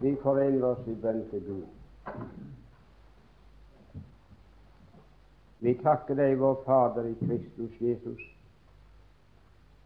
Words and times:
Vi 0.00 0.16
forener 0.22 0.64
oss 0.64 0.86
i 0.88 0.94
bønn 0.96 1.26
til 1.28 1.42
Gud. 1.44 1.64
Vi 5.60 5.74
takker 5.82 6.16
deg, 6.16 6.38
vår 6.40 6.62
Fader 6.64 7.10
i 7.10 7.16
Kristus 7.20 7.74
Jesus, 7.84 8.22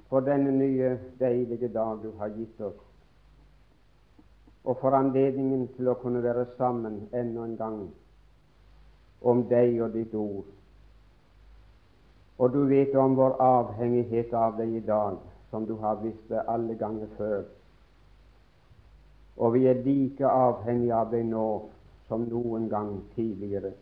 for 0.06 0.22
denne 0.22 0.52
nye, 0.54 0.92
deilige 1.18 1.68
dag 1.74 1.98
du 2.04 2.12
har 2.20 2.30
gitt 2.36 2.60
oss, 2.62 2.78
og 4.64 4.78
for 4.78 4.94
anledningen 4.94 5.66
til 5.74 5.90
å 5.90 5.96
kunne 5.98 6.22
være 6.22 6.46
sammen 6.54 7.02
enda 7.10 7.48
en 7.48 7.58
gang 7.58 7.82
om 9.26 9.42
deg 9.50 9.80
og 9.82 9.98
ditt 9.98 10.14
ord. 10.14 10.46
Og 12.38 12.54
du 12.54 12.62
vet 12.70 12.94
om 12.94 13.18
vår 13.18 13.34
avhengighet 13.42 14.30
av 14.34 14.54
deg 14.62 14.78
i 14.78 14.86
dag, 14.86 15.18
som 15.50 15.66
du 15.66 15.74
har 15.82 15.98
visst 16.06 16.30
det 16.30 16.46
alle 16.46 16.78
ganger 16.78 17.10
før. 17.18 17.44
Og 19.36 19.54
vi 19.54 19.66
er 19.66 19.82
like 19.84 20.26
avhengige 20.26 20.94
av 20.94 21.10
deg 21.10 21.26
nå 21.26 21.46
som 22.08 22.26
noen 22.30 22.68
gang 22.68 22.92
tidligere. 23.14 23.72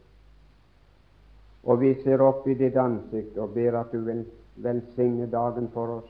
Og 1.65 1.81
vi 1.81 1.93
ser 2.03 2.23
opp 2.23 2.47
i 2.49 2.57
ditt 2.59 2.77
ansikt 2.77 3.37
og 3.39 3.53
ber 3.55 3.77
at 3.83 3.93
du 3.93 4.01
vil 4.07 4.25
velsigne 4.63 5.29
dagen 5.31 5.69
for 5.75 5.99
oss, 5.99 6.09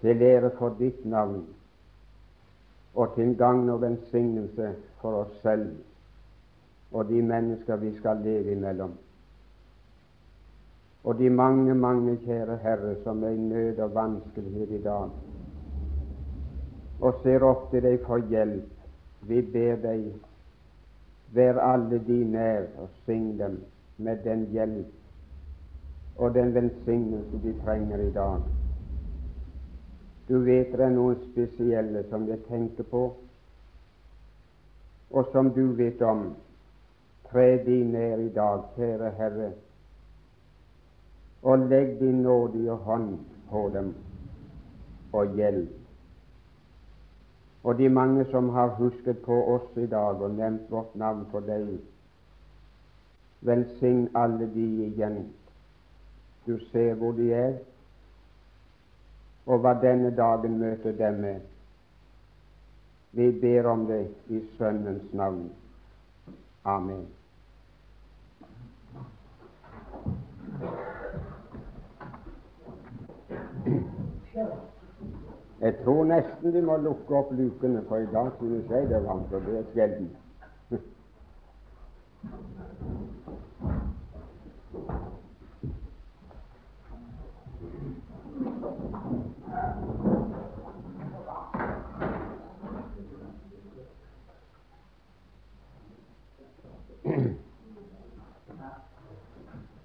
til 0.00 0.22
ære 0.22 0.52
for 0.58 0.76
ditt 0.78 1.04
navn, 1.04 1.42
og 2.94 3.14
til 3.14 3.34
gagn 3.36 3.68
og 3.72 3.82
velsignelse 3.82 4.72
for 5.00 5.24
oss 5.24 5.36
selv 5.42 5.74
og 6.96 7.08
de 7.08 7.22
mennesker 7.22 7.76
vi 7.76 7.96
skal 7.98 8.16
leve 8.24 8.52
imellom. 8.52 8.92
Og 11.04 11.18
de 11.18 11.30
mange, 11.30 11.74
mange, 11.74 12.16
kjære 12.16 12.56
Herre, 12.62 12.96
som 13.02 13.22
er 13.24 13.28
i 13.28 13.36
nød 13.36 13.78
og 13.78 13.94
vanskelighet 13.94 14.70
i 14.70 14.82
dag, 14.82 15.10
og 17.00 17.22
ser 17.22 17.44
opp 17.44 17.70
til 17.70 17.82
deg 17.84 18.00
for 18.06 18.22
hjelp. 18.30 18.68
Vi 19.26 19.42
ber 19.42 19.80
deg, 19.82 20.12
vær 21.34 21.58
alle 21.60 21.98
de 22.06 22.20
nær, 22.24 22.68
og 22.78 22.88
syng 23.04 23.34
dem 23.38 23.60
med 23.98 24.22
den 24.24 24.46
hjelp 24.52 24.92
og 26.16 26.34
den 26.34 26.54
velsignelse 26.54 27.40
de 27.42 27.54
trenger 27.64 27.98
i 27.98 28.10
dag. 28.12 28.40
Du 30.28 30.38
vet 30.38 30.72
det 30.72 30.80
er 30.80 30.90
noen 30.90 31.20
spesielle 31.30 32.02
som 32.10 32.24
jeg 32.28 32.40
tenker 32.48 32.88
på, 32.90 33.02
og 35.10 35.28
som 35.32 35.52
du 35.54 35.66
vet 35.78 36.02
om. 36.02 36.32
Tre 37.30 37.58
de 37.66 37.76
ned 37.84 38.20
i 38.26 38.28
dag, 38.34 38.62
kjære 38.76 39.10
Herre, 39.18 39.50
og 41.42 41.68
legg 41.68 41.98
din 42.00 42.22
nådige 42.22 42.74
hånd 42.86 43.18
på 43.50 43.70
dem 43.74 43.94
og 45.12 45.34
hjelp. 45.34 45.85
Og 47.62 47.78
de 47.78 47.88
mange 47.88 48.24
som 48.30 48.48
har 48.48 48.76
husket 48.78 49.18
på 49.24 49.36
oss 49.54 49.76
i 49.76 49.86
dag 49.86 50.22
og 50.22 50.34
nevnt 50.34 50.70
vårt 50.70 50.94
navn 50.94 51.26
for 51.30 51.40
deg, 51.40 51.78
Velsign 53.46 54.08
alle 54.14 54.46
de 54.54 54.66
igjen. 54.86 55.18
Du 56.46 56.58
ser 56.72 56.94
hvor 56.94 57.12
de 57.12 57.32
er, 57.32 57.58
og 59.46 59.60
hva 59.62 59.74
denne 59.82 60.10
dagen 60.16 60.58
møter 60.58 60.92
dem 60.92 61.20
med. 61.22 61.40
Vi 63.12 63.30
ber 63.40 63.68
om 63.70 63.86
det 63.86 64.08
i 64.28 64.42
Sønnens 64.58 65.12
navn. 65.12 65.50
Amen. 66.64 67.06
Jeg 75.60 75.74
tror 75.84 76.04
nesten 76.04 76.52
de 76.52 76.62
må 76.62 76.76
lukke 76.76 77.16
opp 77.16 77.32
lukene, 77.32 77.80
for 77.88 77.96
i 77.96 78.08
dag 78.12 78.28
synes 78.38 78.70
jeg 78.70 78.88
det 78.88 78.96
er 78.96 79.06
varmt, 79.08 79.32
og 79.32 79.42
det 79.46 79.58
er 79.58 79.64
sjelden. 79.72 80.10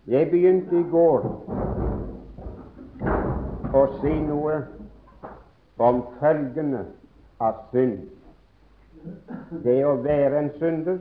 Jeg 0.07 0.27
begynte 0.31 0.75
i 0.75 0.83
går 0.91 1.25
å 3.79 3.83
si 4.01 4.11
noe 4.27 4.57
om 5.81 6.01
følgene 6.19 6.85
av 7.41 7.63
synd. 7.71 8.03
Det 9.63 9.79
å 9.85 9.95
være 10.05 10.43
en 10.43 10.51
synder 10.59 10.99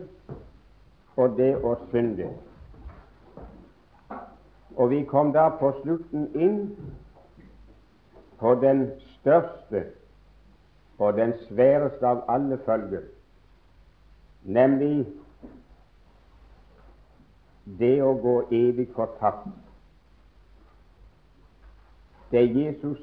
og 1.20 1.36
det 1.36 1.52
å 1.56 1.74
synde. 1.90 2.30
Og 4.76 4.90
vi 4.90 5.02
kom 5.04 5.32
da 5.36 5.50
på 5.60 5.72
slutten 5.82 6.28
inn 6.34 6.60
på 8.40 8.54
den 8.62 8.86
største 9.18 9.84
og 11.00 11.16
den 11.16 11.32
sværeste 11.48 12.06
av 12.06 12.24
alle 12.28 12.58
følger, 12.64 13.04
nemlig 14.44 15.06
det 17.80 17.96
å 18.04 18.12
gå 18.20 18.34
evig 18.52 18.88
fortapt. 18.96 19.48
Det 22.30 22.44
Jesus 22.48 23.00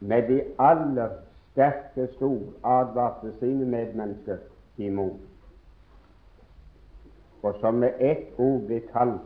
med 0.00 0.28
de 0.28 0.42
aller 0.58 1.08
sterkeste 1.50 2.22
ord 2.22 2.54
advarte 2.64 3.32
sine 3.38 3.64
medmennesker 3.64 4.38
imot, 4.76 5.20
og 7.42 7.54
som 7.60 7.74
med 7.74 7.92
ett 8.00 8.38
ord 8.38 8.60
ble 8.66 8.80
kalt 8.92 9.20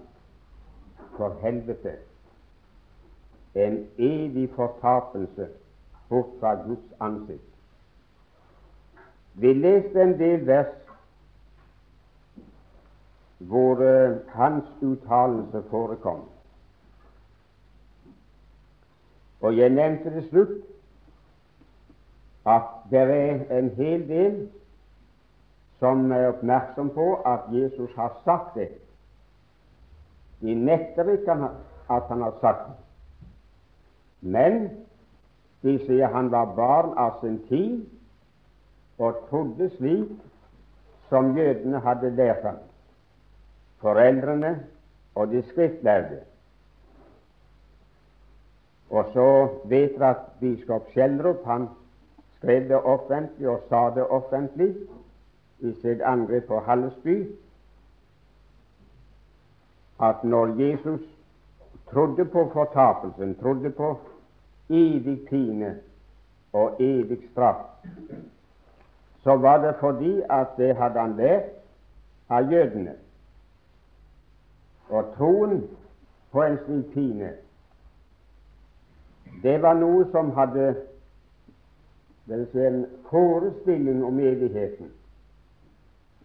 for 1.16 1.36
helvete, 1.42 1.96
en 3.54 3.86
evig 3.98 4.48
fortapelse 4.56 5.48
bort 6.08 6.32
fra 6.40 6.54
Guds 6.66 6.94
ansikt. 7.00 7.48
Vi 9.34 9.52
leste 9.52 10.02
en 10.02 10.18
del 10.18 10.46
vers 10.46 10.72
hvor 13.38 13.80
uh, 13.80 14.16
hans 14.28 14.64
uttalelse 14.82 15.62
forekom. 15.70 16.20
Og 19.42 19.56
jeg 19.56 19.70
nevnte 19.70 20.10
til 20.10 20.28
slutt 20.28 20.58
at 22.46 22.68
det 22.90 23.00
er 23.00 23.58
en 23.58 23.70
hel 23.76 24.04
del 24.08 24.36
som 25.78 26.12
er 26.12 26.28
oppmerksom 26.30 26.90
på 26.94 27.08
at 27.26 27.50
Jesus 27.50 27.90
har 27.96 28.14
sagt 28.24 28.54
det. 28.54 28.68
De 30.42 30.54
nekter 30.54 31.10
ikke 31.10 31.32
at 31.90 32.08
han 32.08 32.22
har 32.22 32.34
sagt 32.40 32.66
det. 32.68 32.78
Men 34.20 34.70
de 35.62 35.78
sier 35.86 36.10
han 36.14 36.30
var 36.30 36.54
barn 36.54 36.94
av 36.98 37.18
sin 37.20 37.40
tid 37.48 37.82
og 38.98 39.24
trodde 39.30 39.70
slik 39.76 40.12
som 41.10 41.34
jødene 41.38 41.82
hadde 41.82 42.14
lært 42.14 42.46
ham 42.46 42.62
foreldrene 43.82 44.52
og 45.14 45.30
de 45.30 45.42
skriftlærde. 45.50 46.20
Og 48.92 49.04
så 49.12 49.28
vet 49.64 49.94
vi 49.96 50.04
at 50.04 50.26
biskop 50.40 50.90
Schjelderup 50.92 51.46
han 51.46 51.68
skrev 52.36 52.68
det 52.68 52.80
offentlig 52.82 53.48
og 53.48 53.62
sa 53.68 53.86
det 53.94 54.04
offentlig 54.06 54.74
i 55.60 55.72
sitt 55.80 56.02
angrep 56.02 56.44
på 56.50 56.60
Hallesby 56.66 57.16
at 60.02 60.24
når 60.24 60.46
Jesus 60.60 61.00
trodde 61.92 62.24
på 62.24 62.50
fortapelsen, 62.52 63.34
trodde 63.34 63.70
på 63.70 63.98
evig 64.70 65.20
pine 65.28 65.76
og 66.52 66.82
evig 66.82 67.18
straff, 67.30 67.64
så 69.22 69.36
var 69.36 69.66
det 69.66 69.74
fordi 69.80 70.22
at 70.30 70.46
det 70.56 70.76
hadde 70.76 71.00
han 71.00 71.16
lært 71.16 71.50
av 72.28 72.52
jødene. 72.52 72.94
Og 74.88 75.14
troen 75.16 75.62
på 76.32 76.42
en 76.42 76.58
slik 76.64 76.92
pine, 76.94 77.30
det 79.42 79.62
var 79.62 79.74
noe 79.74 80.04
som 80.10 80.30
hadde 80.36 80.74
en 82.30 82.86
forestilling 83.10 84.04
om 84.04 84.20
evigheten, 84.20 84.90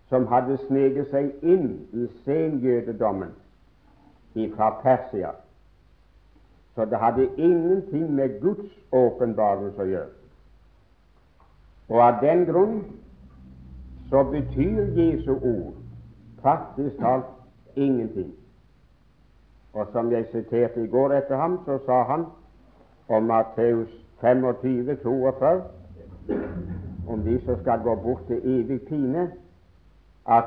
som 0.09 0.27
hadde 0.27 0.57
sneget 0.67 1.09
seg 1.11 1.33
inn 1.41 1.71
i 1.93 2.07
senjødedommen 2.25 3.33
fra 4.55 4.69
Persia. 4.83 5.31
Så 6.75 6.85
det 6.85 6.99
hadde 7.01 7.29
ingenting 7.37 8.11
med 8.13 8.39
Guds 8.41 8.69
åpenbarelse 8.91 9.81
å 9.81 9.89
gjøre. 9.89 10.13
Og 11.89 12.03
av 12.03 12.19
den 12.21 12.45
grunn 12.45 12.83
så 14.11 14.21
betyr 14.23 14.93
Jesu 14.93 15.31
ord 15.33 15.73
praktisk 16.41 16.99
talt 17.01 17.25
ingenting. 17.75 18.29
Og 19.73 19.87
som 19.91 20.11
jeg 20.11 20.27
siterte 20.31 20.83
i 20.83 20.87
går 20.87 21.17
etter 21.17 21.41
ham, 21.41 21.59
så 21.65 21.79
sa 21.85 22.03
han 22.03 22.25
om 23.07 23.23
Matteus 23.23 23.89
25, 24.21 24.97
42 25.03 25.63
om 27.07 27.23
de 27.23 27.45
som 27.45 27.59
skal 27.61 27.79
gå 27.79 27.95
bort 27.95 28.27
til 28.27 28.41
evig 28.43 28.81
pine, 28.87 29.31
at 30.27 30.45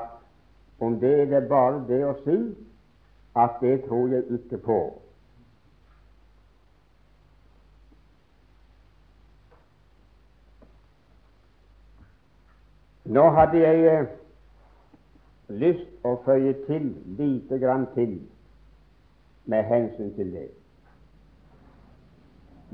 om 0.80 1.00
det 1.00 1.20
er 1.20 1.40
det 1.40 1.48
bare 1.48 1.84
det 1.88 2.00
å 2.04 2.16
si 2.24 2.36
at 3.36 3.60
det 3.60 3.84
tror 3.86 4.08
jeg 4.08 4.24
ikke 4.36 4.58
på. 4.64 4.80
Nå 13.10 13.30
hadde 13.34 13.58
jeg 13.58 13.86
eh, 13.90 14.10
lyst 15.48 16.04
å 16.06 16.14
føye 16.24 16.52
til 16.68 16.92
lite 17.18 17.58
grann 17.58 17.88
til 17.94 18.20
med 19.50 19.64
hensyn 19.66 20.12
til 20.14 20.30
det. 20.34 20.59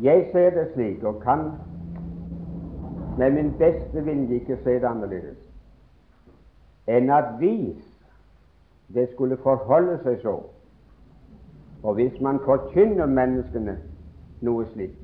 Jeg 0.02 0.28
ser 0.32 0.50
det 0.50 0.70
slik, 0.74 1.04
og 1.04 1.20
kan 1.22 1.50
med 3.18 3.30
min 3.30 3.52
beste 3.58 4.04
vilje 4.04 4.34
ikke 4.34 4.58
se 4.64 4.74
det 4.74 4.84
annerledes, 4.84 5.38
enn 6.88 7.10
at 7.10 7.32
hvis 7.38 7.80
det 8.94 9.08
skulle 9.14 9.36
forholde 9.40 9.96
seg 10.02 10.20
så, 10.22 10.36
og 11.82 11.94
hvis 11.94 12.20
man 12.20 12.40
forkynner 12.44 13.06
menneskene 13.06 13.78
noe 14.44 14.66
slikt, 14.74 15.00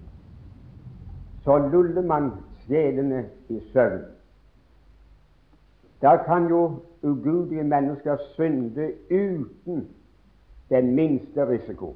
så 1.45 1.57
luller 1.73 2.03
man 2.03 2.31
sjelene 2.67 3.25
i 3.49 3.61
søvn. 3.73 4.05
Da 6.03 6.17
kan 6.27 6.49
jo 6.49 6.83
ugudelige 7.03 7.65
mennesker 7.65 8.17
synde 8.37 8.93
uten 9.11 9.89
den 10.71 10.95
minste 10.95 11.49
risiko. 11.49 11.95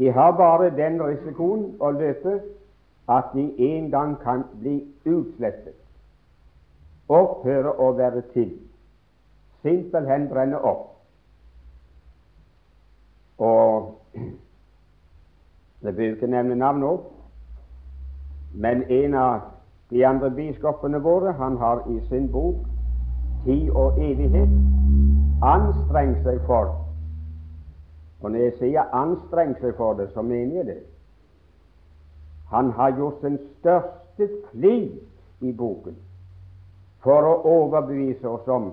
De 0.00 0.12
har 0.12 0.30
bare 0.32 0.70
den 0.76 1.02
risikoen 1.02 1.74
å 1.80 1.90
løpe 1.92 2.38
at 3.12 3.34
de 3.34 3.42
en 3.66 3.90
gang 3.90 4.14
kan 4.22 4.46
bli 4.62 4.78
utslettet, 5.04 5.76
opphøre 7.08 7.74
å 7.76 7.90
være 7.98 8.22
til, 8.32 8.54
simpelthen 9.60 10.24
brenne 10.32 10.62
opp. 10.64 10.86
Og 13.38 13.90
Jeg 15.84 15.94
bør 15.96 16.10
ikke 16.14 16.32
nevne 16.32 16.56
navn 16.60 16.82
opp, 16.84 17.04
men 18.52 18.82
en 18.88 19.14
av 19.14 19.46
de 19.90 20.06
andre 20.06 20.30
biskopene 20.30 21.00
våre 21.04 21.32
han 21.36 21.56
har 21.56 21.84
i 21.88 22.00
sin 22.08 22.32
bok 22.32 22.64
Tid 23.44 23.70
og 23.70 23.96
evighet 23.96 24.50
anstrengt 25.42 26.20
seg 26.26 26.42
for 26.44 26.79
Og 28.20 28.30
når 28.30 28.38
jeg 28.38 28.56
sier 28.58 28.94
anstrengt 28.96 29.60
seg 29.64 29.74
for 29.78 29.96
det, 29.96 30.10
så 30.12 30.22
mener 30.22 30.60
jeg 30.60 30.66
det. 30.66 30.78
Han 32.50 32.70
har 32.76 32.96
gjort 32.98 33.20
sin 33.22 33.38
største 33.58 34.28
flid 34.50 34.98
i 35.40 35.52
boken 35.56 35.96
for 37.00 37.24
å 37.24 37.36
overbevise 37.48 38.28
oss 38.28 38.48
om 38.50 38.72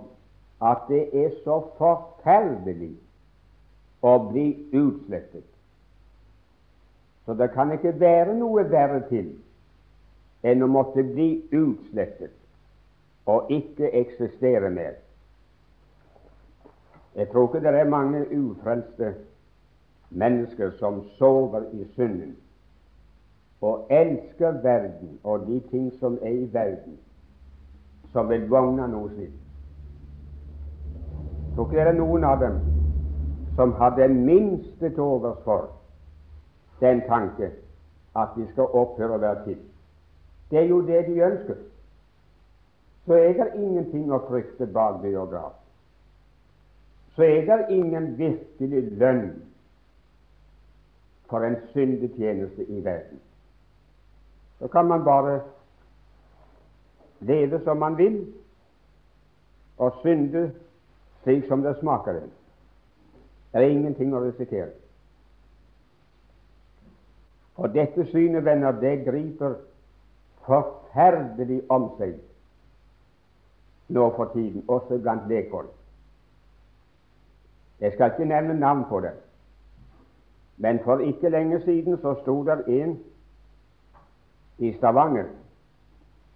at 0.59 0.87
det 0.89 1.03
er 1.15 1.35
så 1.45 1.61
forferdelig 1.77 2.95
å 4.03 4.17
bli 4.31 4.47
utslettet. 4.75 5.45
Så 7.25 7.35
det 7.37 7.51
kan 7.53 7.71
ikke 7.75 7.93
være 7.99 8.33
noe 8.35 8.65
verre 8.71 9.03
til 9.11 9.29
enn 10.47 10.63
å 10.63 10.71
måtte 10.71 11.03
bli 11.03 11.29
utslettet 11.51 12.33
og 13.27 13.51
ikke 13.51 13.91
eksistere 14.01 14.71
mer. 14.71 14.95
Jeg 17.17 17.29
tror 17.31 17.49
ikke 17.49 17.63
det 17.65 17.73
er 17.79 17.89
mange 17.89 18.25
ufrelste 18.31 19.13
mennesker 20.09 20.71
som 20.79 21.03
sover 21.17 21.61
i 21.73 21.85
synden 21.95 22.35
og 23.61 23.87
elsker 23.89 24.51
verden 24.61 25.19
og 25.23 25.47
de 25.47 25.59
ting 25.69 25.93
som 25.99 26.17
er 26.21 26.29
i 26.29 26.49
verden, 26.53 26.97
som 28.13 28.29
vil 28.29 28.49
vogne 28.49 28.87
noe 28.87 29.09
slikt. 29.15 29.43
Jeg 31.47 31.55
tror 31.55 31.71
ikke 31.71 31.85
det 31.89 31.95
noen 31.97 32.23
av 32.23 32.41
dem 32.41 32.59
som 33.57 33.73
har 33.79 33.95
det 33.97 34.11
minste 34.13 34.89
til 34.89 35.01
overs 35.01 35.39
for 35.43 35.71
den 36.79 37.01
tanke 37.07 37.49
at 38.15 38.35
de 38.35 38.45
skal 38.51 38.69
opphøre 38.77 39.17
å 39.17 39.21
være 39.21 39.43
til. 39.47 39.57
Det 40.51 40.59
er 40.59 40.69
jo 40.69 40.81
det 40.85 41.05
de 41.07 41.17
ønsker. 41.25 41.57
Så 43.05 43.13
er 43.13 43.33
det 43.33 43.47
ingenting 43.55 44.11
å 44.13 44.21
frykte 44.27 44.67
bak 44.67 45.01
biograf. 45.01 45.55
Så 47.15 47.25
er 47.25 47.45
det 47.49 47.73
ingen 47.73 48.11
virkelig 48.17 48.83
lønn 49.01 49.29
for 51.29 51.43
en 51.45 51.57
syndetjeneste 51.73 52.65
i 52.65 52.83
verden. 52.83 53.19
Så 54.59 54.67
kan 54.67 54.85
man 54.85 55.03
bare 55.03 55.41
leve 57.19 57.61
som 57.63 57.77
man 57.77 57.97
vil, 57.97 58.33
og 59.77 59.93
synde 60.01 60.51
slik 61.23 61.47
som 61.47 61.61
det 61.61 61.75
smaker. 61.79 62.13
Det 62.13 62.29
er 63.53 63.69
ingenting 63.69 64.15
å 64.15 64.21
risikere. 64.23 64.71
Og 67.57 67.73
dette 67.73 68.05
synet, 68.11 68.45
venner, 68.45 68.71
det 68.71 69.05
griper 69.05 69.57
forferdelig 70.45 71.63
om 71.73 71.89
seg 71.97 72.15
nå 73.87 74.09
for 74.15 74.31
tiden, 74.33 74.63
også 74.67 74.99
blant 75.01 75.27
lekfolk. 75.31 75.71
Jeg 77.79 77.93
skal 77.93 78.11
ikke 78.11 78.25
nevne 78.25 78.59
navn 78.59 78.83
på 78.89 78.99
det, 78.99 79.13
men 80.57 80.79
for 80.83 80.99
ikke 80.99 81.29
lenge 81.29 81.61
siden 81.61 81.97
så 82.01 82.15
sto 82.21 82.43
der 82.45 82.63
en 82.67 82.99
i 84.57 84.73
Stavanger. 84.73 85.25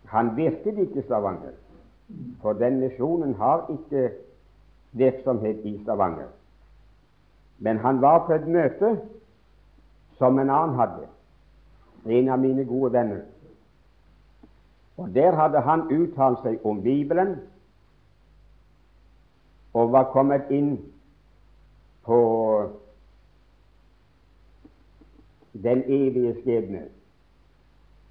Han 0.05 0.35
virket 0.37 0.77
ikke 0.77 0.99
i 0.99 1.03
Stavanger, 1.03 1.55
for 2.41 2.53
den 2.53 2.79
misjonen 2.79 3.33
har 3.33 3.65
ikke 3.69 4.11
virksomhet 4.91 5.65
i 5.65 5.83
Stavanger. 5.83 6.27
Men 7.59 7.77
han 7.77 8.01
var 8.01 8.25
på 8.25 8.33
et 8.33 8.47
møte 8.47 8.99
som 10.17 10.39
en 10.39 10.49
annen 10.49 10.75
hadde, 10.75 11.07
en 12.05 12.29
av 12.29 12.39
mine 12.39 12.65
gode 12.65 12.93
venner. 12.93 13.21
Og 14.97 15.13
Der 15.13 15.35
hadde 15.35 15.61
han 15.61 15.81
uttalt 15.89 16.43
seg 16.43 16.65
om 16.65 16.81
Bibelen 16.83 17.35
og 19.73 19.91
var 19.91 20.11
kommet 20.13 20.49
inn 20.51 20.75
på 22.05 22.17
den 25.53 25.83
evige 25.83 26.33
skjebne, 26.41 26.81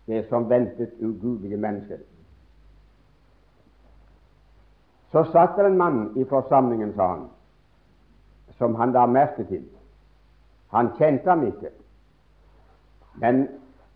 det 0.07 0.29
som 0.29 0.51
ventet 0.51 0.91
ugudelige 1.01 1.57
mennesker. 1.57 1.99
Så 5.13 5.25
satt 5.33 5.57
det 5.57 5.67
en 5.67 5.79
mann 5.79 6.13
i 6.17 6.25
forsamlingen, 6.25 6.95
sa 6.95 7.07
han, 7.07 7.29
som 8.59 8.75
han 8.75 8.93
la 8.93 9.07
merke 9.07 9.45
til. 9.45 9.65
Han 10.71 10.93
kjente 10.99 11.31
ham 11.31 11.47
ikke, 11.47 11.71
men 13.15 13.49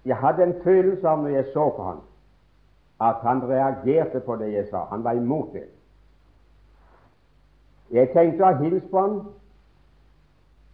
jeg 0.04 0.16
hadde 0.16 0.42
en 0.42 0.56
følelse 0.64 1.08
av 1.08 1.22
når 1.22 1.28
jeg 1.28 1.44
så 1.52 1.68
på 1.76 1.82
ham, 1.82 2.00
at 3.00 3.22
han 3.22 3.42
reagerte 3.48 4.20
på 4.20 4.36
det 4.36 4.52
jeg 4.52 4.66
sa. 4.70 4.84
Han 4.90 5.04
var 5.04 5.12
imot 5.12 5.52
det. 5.52 5.68
Jeg 7.90 8.10
tenkte 8.12 8.44
å 8.44 8.56
hilse 8.58 8.86
på 8.90 9.00
ham 9.00 9.16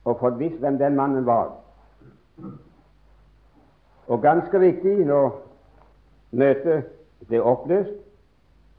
og 0.04 0.18
fått 0.20 0.38
visst 0.40 0.60
hvem 0.62 0.78
den 0.78 0.96
mannen 0.96 1.26
var. 1.26 1.52
Og 4.06 4.22
ganske 4.22 4.60
riktig, 4.60 5.06
når 5.06 5.40
møtet 6.30 6.84
ble 7.28 7.42
oppløst, 7.42 7.94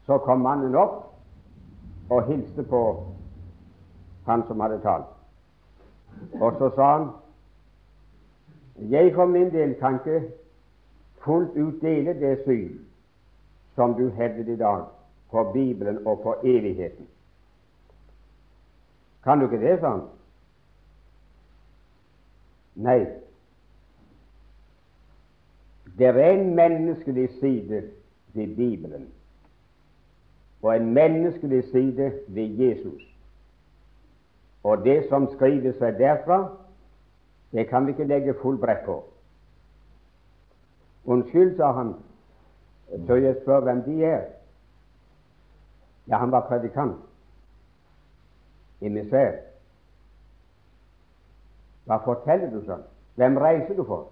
så 0.06 0.18
kom 0.18 0.44
mannen 0.44 0.76
opp 0.76 1.08
og 2.12 2.28
hilste 2.28 2.64
på 2.68 2.82
han 4.28 4.44
som 4.48 4.60
hadde 4.60 4.82
talt. 4.84 5.10
Og 6.42 6.58
så 6.60 6.72
sa 6.76 6.92
han 6.98 7.10
jeg 8.92 9.14
for 9.16 9.26
min 9.26 9.52
del 9.54 9.76
kan 9.80 10.00
ikke 10.00 10.32
fullt 11.24 11.56
ut 11.56 11.82
dele 11.82 12.14
det 12.20 12.40
syn 12.46 12.80
som 13.76 13.94
du 13.94 14.10
hevdet 14.10 14.48
i 14.48 14.58
dag 14.58 14.84
på 15.32 15.44
Bibelen 15.54 16.08
og 16.08 16.20
på 16.24 16.36
evigheten. 16.44 17.08
Kan 19.24 19.40
du 19.40 19.46
ikke 19.46 19.62
det, 19.68 19.80
sa 19.80 19.90
han. 19.90 20.02
Nei. 22.76 23.21
Det 25.98 26.08
er 26.08 26.32
en 26.32 26.56
menneskelig 26.56 27.30
side 27.40 27.84
ved 28.34 28.56
Bibelen 28.56 29.10
og 30.62 30.76
en 30.76 30.94
menneskelig 30.94 31.64
side 31.64 32.12
ved 32.28 32.48
Jesus. 32.48 33.02
Og 34.64 34.78
det 34.78 35.10
som 35.10 35.28
skriver 35.34 35.74
seg 35.80 35.98
derfra, 35.98 36.58
det 37.52 37.68
kan 37.68 37.86
vi 37.86 37.92
ikke 37.92 38.08
legge 38.08 38.36
full 38.42 38.58
brekk 38.62 38.86
på. 38.86 38.98
Unnskyld, 41.06 41.56
sa 41.58 41.72
han, 41.72 41.96
så 43.08 43.16
jeg 43.16 43.36
spør 43.42 43.60
hvem 43.60 43.84
de 43.84 44.04
er. 44.06 44.22
Ja, 46.08 46.18
han 46.18 46.32
var 46.32 46.48
predikant. 46.48 46.98
Emissær. 48.82 49.32
Hva 51.86 51.98
forteller 52.06 52.50
du 52.54 52.62
sånn? 52.66 52.86
Hvem 53.18 53.38
reiser 53.42 53.78
du 53.78 53.84
for? 53.86 54.10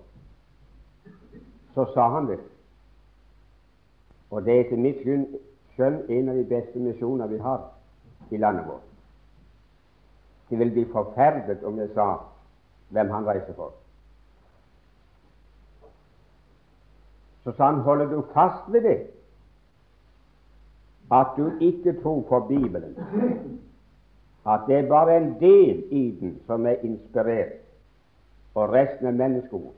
Så 1.74 1.86
sa 1.94 2.10
han 2.10 2.28
det. 2.28 2.40
Og 4.30 4.46
det 4.46 4.54
er 4.54 4.64
etter 4.66 4.78
mitt 4.78 5.02
skjønn 5.04 6.02
en 6.10 6.30
av 6.30 6.38
de 6.38 6.46
beste 6.50 6.80
misjoner 6.80 7.30
vi 7.32 7.40
har 7.42 7.66
i 8.30 8.38
landet 8.38 8.68
vårt. 8.68 8.86
De 10.50 10.58
vil 10.58 10.72
bli 10.74 10.86
forferdet 10.92 11.64
om 11.64 11.78
jeg 11.80 11.94
sa 11.94 12.08
hvem 12.94 13.10
han 13.14 13.28
reiser 13.28 13.54
for. 13.58 13.74
Så 17.44 17.54
sa 17.58 17.72
han, 17.72 17.82
holder 17.86 18.10
du 18.12 18.22
fast 18.34 18.68
ved 18.74 18.82
det, 18.82 19.00
at 21.12 21.34
du 21.38 21.52
ikke 21.60 21.96
tror 22.02 22.22
på 22.30 22.40
Bibelen, 22.40 22.98
at 24.46 24.68
det 24.68 24.76
er 24.76 24.90
bare 24.90 25.18
en 25.18 25.32
del 25.40 25.84
i 25.92 26.18
den 26.20 26.36
som 26.46 26.66
er 26.66 26.84
inspirert, 26.86 27.56
og 28.56 28.70
resten 28.74 29.08
er 29.08 29.12
menneskeord. 29.12 29.74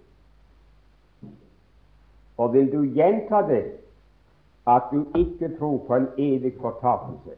Og 2.42 2.54
vil 2.54 2.72
du 2.74 2.82
gjenta 2.96 3.44
det, 3.48 3.64
at 4.68 4.90
du 4.92 5.06
ikke 5.18 5.52
tror 5.58 5.78
på 5.88 5.96
en 5.96 6.08
evig 6.18 6.54
fortapelse, 6.62 7.36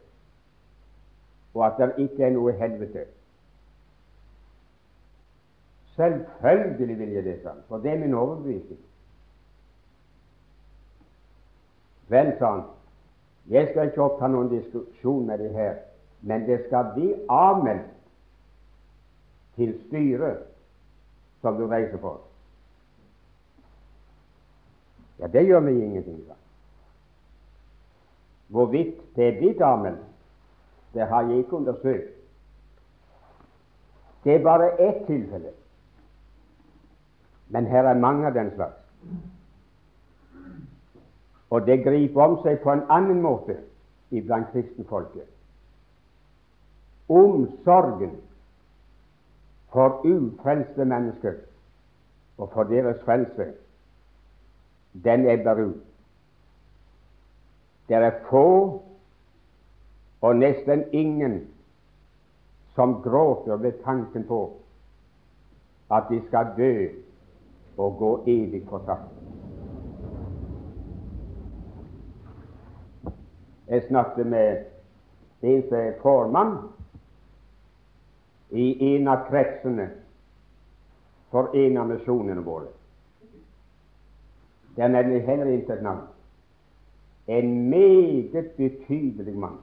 og 1.54 1.66
at 1.68 1.80
det 1.80 2.06
ikke 2.06 2.24
er 2.24 2.34
noe 2.38 2.56
helvete 2.56 3.06
Selvfølgelig 5.96 6.98
vil 7.00 7.12
jeg 7.14 7.24
det, 7.26 7.36
sånn, 7.44 7.60
for 7.70 7.84
det 7.84 7.92
er 7.92 8.00
min 8.02 8.16
overbevisning. 8.18 8.80
Vel, 12.10 12.32
han, 12.40 12.64
jeg 13.54 13.70
skal 13.70 13.92
ikke 13.92 14.02
oppta 14.02 14.30
noen 14.34 14.50
diskusjon 14.50 15.28
med 15.30 15.44
det 15.44 15.52
her, 15.54 15.76
men 16.26 16.48
det 16.48 16.64
skal 16.66 16.90
bli 16.96 17.12
avmeldt 17.30 17.92
til 19.60 19.76
styret 19.84 20.48
som 21.46 21.62
du 21.62 21.68
reiser 21.70 22.02
for. 22.02 22.24
Ja, 25.20 25.28
det 25.28 25.46
gjør 25.46 25.60
meg 25.60 25.78
ingenting. 25.78 26.24
Da. 26.28 26.38
Hvorvidt 28.54 29.00
det 29.16 29.28
er 29.28 29.38
blitt 29.40 29.60
damene, 29.60 29.98
det 30.94 31.08
har 31.08 31.22
jeg 31.30 31.44
ikke 31.44 31.58
undersøkt. 31.58 32.10
Det 34.24 34.36
er 34.36 34.44
bare 34.44 34.72
ett 34.82 35.06
tilfelle. 35.06 35.52
Men 37.48 37.66
her 37.66 37.84
er 37.84 38.00
mange 38.00 38.28
av 38.28 38.34
den 38.34 38.52
slags. 38.56 38.80
Og 41.50 41.66
det 41.68 41.84
griper 41.86 42.22
om 42.22 42.38
seg 42.42 42.62
på 42.64 42.72
en 42.72 42.86
annen 42.90 43.22
måte 43.22 43.60
iblant 44.14 44.50
kristenfolket. 44.54 45.28
Omsorgen 47.10 48.16
for 49.74 50.02
ufrelste 50.06 50.86
mennesker 50.86 51.36
og 52.38 52.50
for 52.54 52.64
deres 52.64 53.02
frelse, 53.06 53.52
den 54.94 55.30
ebber 55.30 55.60
ut. 55.60 55.84
Det 57.88 57.96
er 57.96 58.20
få 58.30 58.82
og 60.22 60.36
nesten 60.36 60.86
ingen 60.92 61.48
som 62.76 63.02
gråter 63.04 63.56
ved 63.56 63.84
tanken 63.84 64.24
på 64.28 64.52
at 65.92 66.04
de 66.10 66.22
skal 66.28 66.54
dø 66.58 66.88
og 67.78 67.98
gå 67.98 68.24
evig 68.28 68.64
fortapt. 68.70 69.12
Jeg 73.68 73.84
snakket 73.88 74.28
med 74.28 74.64
en 75.42 75.64
som 75.70 75.94
formann 76.02 76.58
i 78.52 78.96
en 78.96 79.08
av 79.08 79.26
kretsene 79.30 79.90
for 81.32 81.56
en 81.58 81.78
av 81.78 81.88
misjonene 81.90 82.44
våre. 82.46 82.70
Det 84.76 84.84
er 84.84 84.88
nemlig 84.88 85.64
et 85.70 85.84
navn. 85.84 86.08
En 87.28 87.70
meget 87.70 88.52
betydelig 88.58 89.38
mann. 89.38 89.58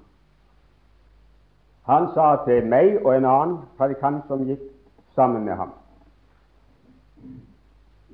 Han 1.82 2.06
sa 2.14 2.36
til 2.44 2.66
meg 2.66 3.00
og 3.04 3.16
en 3.16 3.24
annen 3.26 3.56
predikant 3.78 4.26
som 4.28 4.44
gikk 4.46 4.62
sammen 5.16 5.44
med 5.44 5.56
ham 5.58 5.72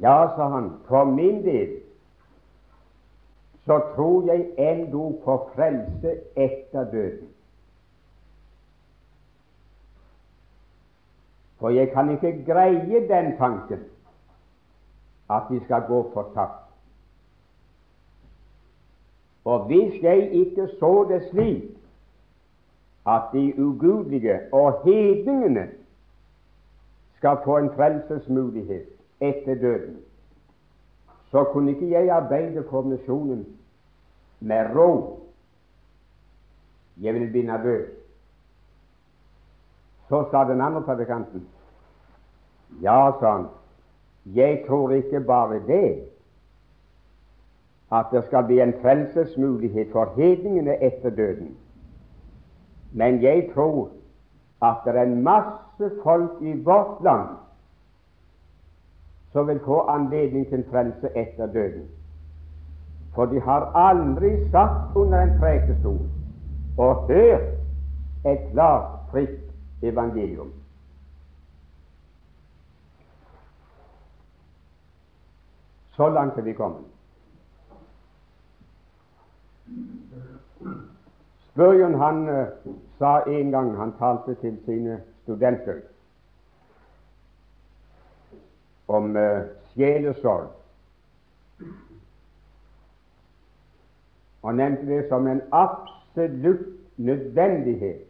Ja, 0.00 0.28
sa 0.36 0.48
han, 0.52 0.70
for 0.88 1.04
min 1.04 1.42
del 1.44 1.80
så 3.66 3.78
tror 3.94 4.26
jeg 4.32 4.46
ennå 4.58 5.20
på 5.24 5.36
frelse 5.54 6.12
etter 6.36 6.84
døden. 6.90 7.28
For 11.58 11.68
jeg 11.68 11.90
kan 11.90 12.10
ikke 12.10 12.44
greie 12.46 13.00
den 13.08 13.36
tanken 13.36 13.84
at 15.30 15.42
vi 15.50 15.64
skal 15.64 15.82
gå 15.88 16.10
fortapt. 16.14 16.65
Og 19.46 19.66
hvis 19.66 20.02
jeg 20.02 20.32
ikke 20.32 20.68
så 20.80 21.06
det 21.08 21.22
slik 21.30 21.62
at 23.06 23.22
de 23.32 23.54
ugudelige 23.58 24.40
og 24.52 24.80
hedningene 24.84 25.68
skal 27.16 27.38
få 27.44 27.58
en 27.58 27.70
frelsesmulighet 27.70 28.86
etter 29.20 29.54
døden, 29.54 29.96
så 31.30 31.44
kunne 31.44 31.70
ikke 31.70 31.90
jeg 31.90 32.10
arbeide 32.10 32.64
for 32.70 32.82
misjonen 32.82 33.46
med 34.40 34.76
ro. 34.76 35.20
Jeg 37.02 37.14
vil 37.14 37.30
bli 37.30 37.42
nervøs. 37.42 37.88
Så 40.08 40.24
sa 40.30 40.44
den 40.44 40.60
andre 40.60 40.82
predikanten 40.82 41.48
ja, 42.82 43.10
sa 43.20 43.30
han, 43.36 43.46
jeg 44.26 44.64
tror 44.68 44.90
ikke 44.90 45.20
bare 45.20 45.66
det, 45.66 46.15
at 47.92 48.06
det 48.12 48.24
skal 48.26 48.44
bli 48.44 48.60
en 48.60 48.74
frelsesmulighet 48.82 49.92
for 49.92 50.12
hedningene 50.16 50.82
etter 50.82 51.10
døden, 51.10 51.56
men 52.92 53.22
jeg 53.22 53.50
tror 53.54 53.88
at 54.62 54.76
det 54.84 54.96
er 54.96 55.02
en 55.02 55.22
masse 55.22 55.90
folk 56.02 56.42
i 56.42 56.52
vårt 56.62 57.04
land 57.04 57.28
som 59.32 59.48
vil 59.48 59.60
få 59.64 59.80
anledning 59.80 60.48
til 60.48 60.64
frelse 60.70 61.08
etter 61.16 61.46
døden. 61.46 61.88
For 63.14 63.24
de 63.26 63.40
har 63.40 63.70
aldri 63.74 64.30
satt 64.50 64.96
under 64.96 65.22
en 65.22 65.38
prekestol 65.40 66.00
og 66.78 67.06
hørt 67.10 67.52
et 68.26 68.48
klart, 68.52 68.88
fritt 69.10 69.52
evangelium. 69.82 70.52
Så 75.96 76.08
langt 76.08 76.38
er 76.38 76.42
vi 76.42 76.52
kommet. 76.52 76.95
Spurgeon 81.50 81.94
han 81.94 82.28
uh, 82.28 82.46
sa 82.98 83.20
en 83.26 83.50
gang 83.50 83.76
han 83.76 83.92
talte 83.98 84.34
til 84.40 84.58
sine 84.64 85.00
studenter 85.22 85.80
om 88.88 89.16
uh, 89.16 89.48
sjelesorg, 89.72 90.50
og 94.42 94.54
nevnte 94.54 94.86
det 94.86 95.08
som 95.08 95.26
en 95.26 95.42
absolutt 95.52 96.66
nødvendighet 96.96 98.04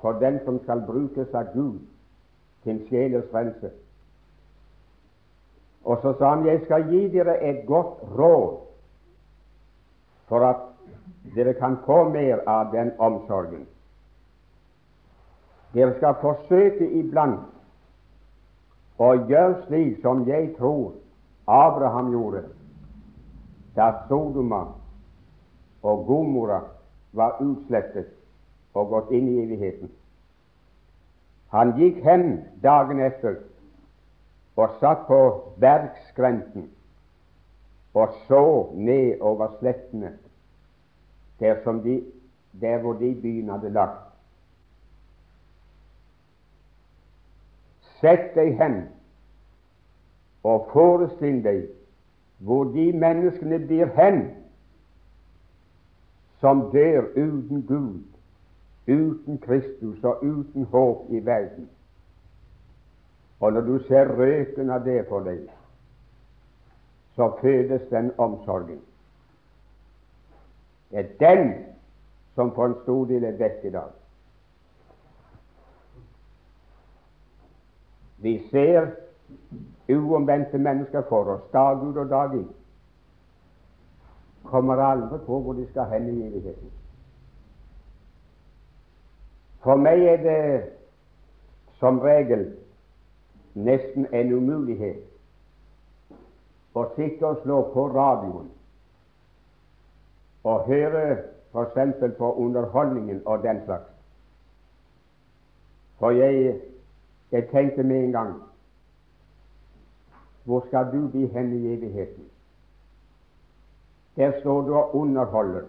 for 0.00 0.12
den 0.12 0.40
som 0.44 0.58
skal 0.62 0.82
brukes 0.86 1.34
av 1.34 1.52
Gud 1.54 1.78
til 2.64 2.82
sjelers 2.88 3.30
frelse. 3.30 3.70
Og 5.84 5.98
så 6.02 6.16
sa 6.18 6.34
han 6.34 6.46
jeg 6.46 6.64
skal 6.64 6.88
gi 6.90 7.06
dere 7.14 7.38
et 7.46 7.66
godt 7.66 8.02
råd 8.18 8.65
for 10.28 10.44
at 10.44 10.62
dere 11.34 11.54
kan 11.54 11.78
få 11.86 12.08
mer 12.08 12.42
av 12.48 12.72
den 12.72 12.92
omsorgen. 12.98 13.66
Dere 15.74 15.96
skal 15.98 16.14
forsøke 16.20 16.88
iblant 17.00 17.40
å 18.98 19.12
gjøre 19.28 19.66
slik 19.66 20.00
som 20.02 20.24
jeg 20.28 20.54
tror 20.58 20.94
Abraham 21.46 22.12
gjorde 22.14 22.46
da 23.76 23.90
Sodoma 24.08 24.62
og 25.82 26.06
Gomorra 26.06 26.62
var 27.12 27.36
utslettet 27.44 28.08
og 28.74 28.88
gått 28.88 29.12
inn 29.12 29.28
i 29.28 29.42
evigheten. 29.42 29.90
Han 31.52 31.74
gikk 31.76 32.00
hen 32.04 32.24
dagen 32.64 33.00
etter 33.04 33.36
og 34.56 34.78
satt 34.80 35.04
på 35.08 35.20
bergskrenten 35.60 36.70
og 37.96 38.14
så 38.28 38.68
ned 38.74 39.20
over 39.20 39.48
slettene 39.58 40.18
der, 41.40 41.54
de, 41.84 42.04
der 42.60 42.78
hvor 42.78 42.92
de 42.92 43.18
byen 43.22 43.48
hadde 43.48 43.70
lagt. 43.70 44.02
Sett 48.00 48.34
deg 48.36 48.52
hen 48.60 48.76
og 50.44 50.68
forestill 50.74 51.40
deg 51.44 51.64
hvor 52.44 52.68
de 52.76 52.90
menneskene 52.92 53.62
blir 53.64 53.88
hen 53.96 54.26
som 56.44 56.66
dør 56.72 57.08
uten 57.16 57.64
Gud, 57.64 58.04
uten 58.84 59.38
Kristus 59.38 60.04
og 60.04 60.24
uten 60.24 60.64
håp 60.64 61.08
i 61.08 61.24
verden. 61.24 61.70
Og 63.40 63.52
når 63.52 63.60
du 63.60 63.78
ser 63.88 64.12
røken 64.18 64.70
av 64.70 64.84
det 64.84 65.06
for 65.08 65.24
deg, 65.24 65.46
så 67.16 67.36
fødes 67.40 67.88
den 67.90 68.12
omsorgen. 68.18 68.80
Det 70.90 70.98
er 70.98 71.34
den 71.34 71.54
som 72.34 72.54
for 72.54 72.66
en 72.66 72.74
stor 72.82 73.04
del 73.04 73.24
er 73.24 73.38
vekk 73.38 73.64
i 73.64 73.70
dag. 73.70 73.90
Vi 78.18 78.38
ser 78.50 78.90
uomvendte 79.88 80.58
mennesker 80.58 81.02
for 81.08 81.32
oss 81.34 81.50
dag 81.52 81.82
ut 81.82 81.96
og 81.96 82.08
dag 82.10 82.36
inn. 82.36 82.48
Kommer 84.44 84.82
aldri 84.82 85.18
på 85.26 85.40
hvor 85.40 85.56
de 85.56 85.66
skal 85.70 85.88
hen 85.90 86.08
i 86.12 86.26
evigheten. 86.28 86.70
For 89.64 89.80
meg 89.80 90.04
er 90.06 90.22
det 90.22 90.40
som 91.80 91.98
regel 92.00 92.46
nesten 93.54 94.06
en 94.12 94.32
umulighet 94.32 95.15
å 96.76 96.84
sitte 96.96 97.24
og 97.26 97.42
slå 97.42 97.60
på 97.72 97.86
radioen 97.94 98.50
og 100.46 100.66
høre 100.68 101.04
f.eks. 101.52 102.02
på 102.18 102.32
underholdningen 102.44 103.22
og 103.26 103.42
den 103.42 103.62
slags. 103.64 103.88
For 105.98 106.10
jeg, 106.10 106.60
jeg 107.32 107.48
tenkte 107.50 107.82
med 107.82 108.04
en 108.04 108.12
gang 108.12 108.34
Hvor 110.44 110.66
skal 110.68 110.92
du 110.92 111.08
bli 111.10 111.26
hen 111.26 111.52
i 111.52 111.72
evigheten? 111.74 112.28
Der 114.16 114.40
står 114.40 114.60
du 114.62 114.74
og 114.74 114.94
underholder, 114.94 115.64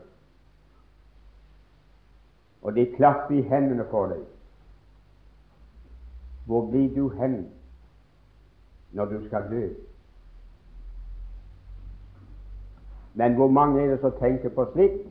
og 2.62 2.76
de 2.76 2.86
klapper 2.96 3.36
i 3.36 3.42
hendene 3.42 3.88
for 3.90 4.08
deg. 4.08 4.22
Hvor 6.46 6.70
blir 6.70 6.94
du 6.96 7.10
hen 7.10 7.40
når 8.92 9.06
du 9.06 9.26
skal 9.26 9.50
dø? 9.50 9.66
Men 13.18 13.34
hvor 13.34 13.48
mange 13.48 13.82
er 13.82 13.88
det 13.90 14.00
som 14.00 14.12
tenker 14.20 14.50
på 14.54 14.66
slikt 14.74 15.08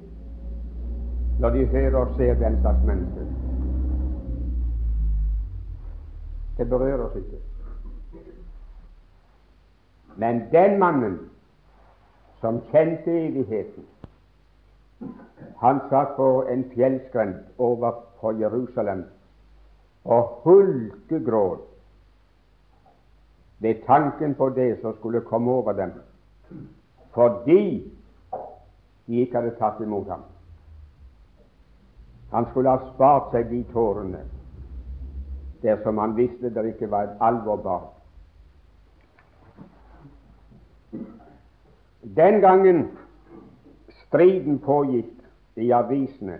når 1.41 1.51
de 1.51 1.65
hører 1.67 1.97
og 1.97 2.13
ser 2.17 2.35
den 2.35 2.61
slags 2.61 2.85
mennesker? 2.87 3.25
Det 6.59 6.69
berører 6.69 7.03
oss 7.09 7.17
ikke. 7.17 7.41
Men 10.17 10.41
den 10.53 10.79
mannen 10.79 11.19
som 12.41 12.61
kjente 12.71 13.11
evigheten, 13.11 13.85
han 15.59 15.83
satt 15.91 16.15
på 16.17 16.31
en 16.53 16.65
fjellskrent 16.77 17.59
overfor 17.59 18.39
Jerusalem 18.39 19.03
og 20.05 20.41
hulkegråt 20.45 21.67
ved 23.59 23.83
tanken 23.87 24.35
på 24.35 24.49
det 24.49 24.79
som 24.81 24.95
skulle 24.95 25.21
komme 25.21 25.51
over 25.51 25.73
dem, 25.73 25.93
fordi 27.15 27.96
de 29.07 29.21
ikke 29.23 29.39
hadde 29.39 29.57
tatt 29.59 29.81
imot 29.81 30.09
ham. 30.11 30.23
Han 32.33 32.47
skulle 32.51 32.71
ha 32.71 32.93
spart 32.95 33.31
seg 33.35 33.51
de 33.51 33.63
tårene 33.73 34.25
dersom 35.63 35.99
han 35.99 36.17
visste 36.17 36.51
det 36.53 36.65
ikke 36.75 36.91
var 36.91 37.07
et 37.09 37.23
alvor 37.25 37.57
bak. 37.63 37.93
Den 42.17 42.41
gangen 42.41 42.85
striden 44.07 44.59
pågikk 44.63 45.13
i 45.57 45.71
avisene 45.73 46.39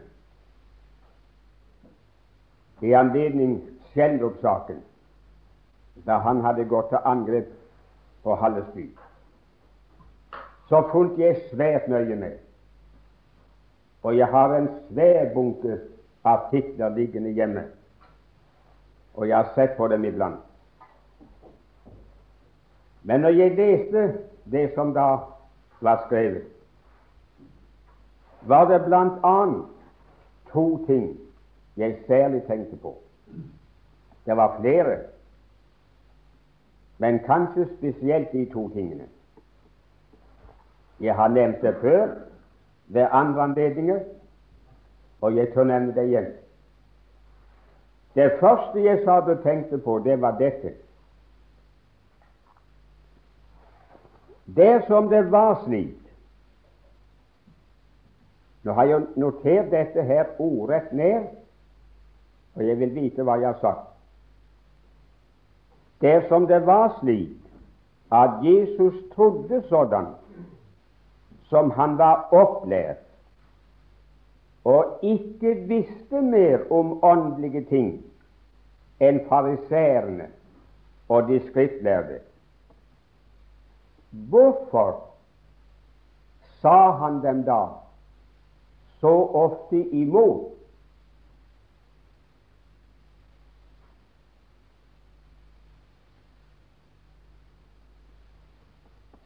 i 2.81 2.93
anledning 2.93 3.61
Schjelderup-saken, 3.91 4.83
da 6.07 6.19
han 6.21 6.43
hadde 6.45 6.69
gått 6.69 6.91
til 6.93 6.99
angrep 7.05 7.49
på 8.23 8.35
Hallesby, 8.37 8.91
så 10.69 10.83
fulgte 10.93 11.23
jeg 11.23 11.41
svært 11.51 11.89
nøye 11.89 12.17
med. 12.17 12.46
Og 14.07 14.17
jeg 14.17 14.27
har 14.27 14.53
en 14.55 14.69
svær 14.89 15.33
bunke 15.35 15.81
artikler 16.25 16.93
liggende 16.95 17.31
hjemme, 17.35 17.65
og 19.15 19.29
jeg 19.29 19.37
har 19.37 19.49
sett 19.55 19.73
på 19.77 19.89
dem 19.91 20.05
iblant. 20.05 20.45
Men 23.03 23.21
når 23.21 23.35
jeg 23.35 23.57
leste 23.57 24.05
det 24.51 24.69
som 24.75 24.93
da 24.95 25.09
var 25.81 26.05
skrevet, 26.07 26.45
var 28.43 28.69
det 28.71 28.85
annet 28.95 29.65
to 30.53 30.87
ting 30.87 31.19
jeg 31.77 31.99
særlig 32.07 32.45
tenkte 32.47 32.77
på. 32.77 32.95
Det 34.27 34.37
var 34.37 34.57
flere, 34.61 34.99
men 36.99 37.19
kanskje 37.27 37.67
spesielt 37.79 38.33
de 38.33 38.47
to 38.53 38.69
tingene. 38.69 39.09
Jeg 41.01 41.15
har 41.15 41.29
nevnt 41.29 41.63
det 41.63 41.75
før 41.81 42.15
ved 42.87 43.07
andre 43.11 43.43
anledninger, 43.43 44.01
og 45.21 45.37
jeg 45.37 45.53
tør 45.55 45.65
nevne 45.65 45.95
det 45.95 46.07
igjen. 46.07 46.27
Det 48.15 48.33
første 48.41 48.85
jeg 48.85 49.01
sa 49.05 49.21
du 49.21 49.35
tenkte 49.43 49.79
på, 49.79 49.99
det 50.05 50.21
var 50.21 50.39
dette. 50.39 50.73
Dersom 54.57 55.09
det 55.09 55.31
var 55.31 55.63
slik 55.67 56.03
Nå 58.67 58.73
har 58.73 58.85
jeg 58.85 59.03
notert 59.17 59.69
dette 59.71 60.03
her 60.03 60.25
ordrett 60.43 60.93
ned, 60.93 61.29
og 62.55 62.67
jeg 62.67 62.79
vil 62.81 62.95
vite 62.95 63.23
hva 63.23 63.37
jeg 63.39 63.47
har 63.53 63.61
sagt. 63.61 63.93
Dersom 66.03 66.49
det 66.51 66.65
var 66.67 66.97
slik 66.99 67.37
at 68.13 68.43
Jesus 68.43 68.95
trodde 69.15 69.63
sådan 69.69 70.07
som 71.49 71.71
han 71.71 71.99
var 71.99 72.29
opplært, 72.35 73.03
og 74.67 74.99
ikke 75.03 75.55
visste 75.71 76.23
mer 76.23 76.65
om 76.75 76.97
åndelige 77.05 77.63
ting 77.71 77.91
enn 78.99 79.21
fariseerne 79.29 80.27
og 81.09 81.29
de 81.29 81.39
skriftlærde, 81.47 82.19
hvorfor 84.11 85.05
sa 86.63 86.91
han 86.99 87.21
dem 87.23 87.45
da 87.47 87.63
så 89.01 89.15
ofte 89.45 89.85
imot 89.95 90.53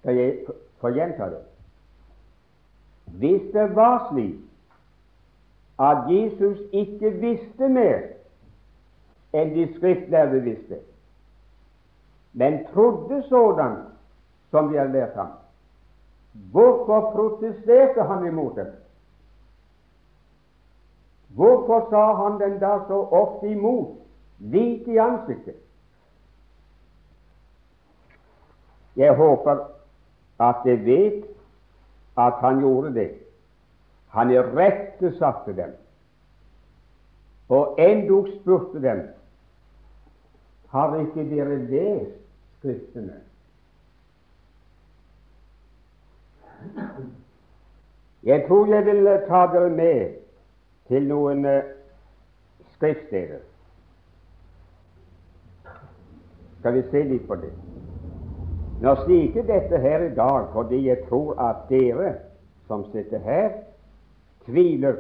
Skal 0.01 0.17
jeg 0.17 0.37
få 0.81 0.89
gjenta 0.97 1.27
det? 1.29 1.43
Hvis 3.19 3.43
det 3.53 3.77
var 3.77 4.13
slik 4.13 4.35
at 5.81 5.99
Jesus 6.09 6.59
ikke 6.73 7.11
visste 7.11 7.69
mer 7.69 8.01
enn 9.33 9.55
de 9.55 9.67
skriftlærde 9.77 10.41
visste, 10.45 10.81
men 12.33 12.65
trodde 12.73 13.23
sådan 13.29 13.77
som 14.51 14.69
de 14.69 14.79
hadde 14.79 14.93
lært 14.93 15.15
ham, 15.15 15.33
hvorfor 16.33 17.11
protesterte 17.15 18.03
han 18.03 18.27
imot 18.27 18.57
dem? 18.57 18.67
Hvorfor 21.29 21.87
sa 21.91 22.05
han 22.23 22.41
dem 22.41 22.59
da 22.61 22.79
så 22.89 23.03
ofte 23.11 23.49
imot, 23.49 23.97
like 24.39 24.93
i 24.93 24.97
ansiktet? 24.97 25.55
Jeg 28.97 29.15
håper 29.15 29.57
at 30.41 30.57
det 30.65 30.85
vet 30.85 31.25
at 32.27 32.43
han 32.45 32.61
gjorde 32.61 32.95
det. 32.95 33.11
Han 34.15 34.31
irettesatte 34.31 35.55
dem, 35.57 35.75
og 37.49 37.79
endog 37.79 38.29
spurte 38.41 38.83
dem 38.83 39.05
har 40.71 40.97
ikke 41.01 41.27
dere 41.31 41.59
lest 41.67 42.21
Skriftene? 42.61 43.21
Jeg 48.23 48.45
tror 48.49 48.75
jeg 48.75 48.87
vil 48.87 49.05
ta 49.29 49.47
dere 49.53 49.71
med 49.71 50.17
til 50.89 51.07
noen 51.09 51.47
uh, 51.49 51.63
skriftsteder. 52.75 53.41
Skal 56.59 56.77
vi 56.77 56.83
se 56.91 57.05
litt 57.15 57.25
på 57.29 57.41
det? 57.41 57.55
Nå 58.81 58.95
sier 59.05 59.43
dette 59.45 59.79
her 59.79 60.07
i 60.07 60.15
dag 60.17 60.53
fordi 60.55 60.87
jeg 60.87 61.05
tror 61.09 61.37
at 61.43 61.67
dere 61.69 62.15
som 62.67 62.87
sitter 62.93 63.19
her, 63.19 63.51
tviler 64.47 64.97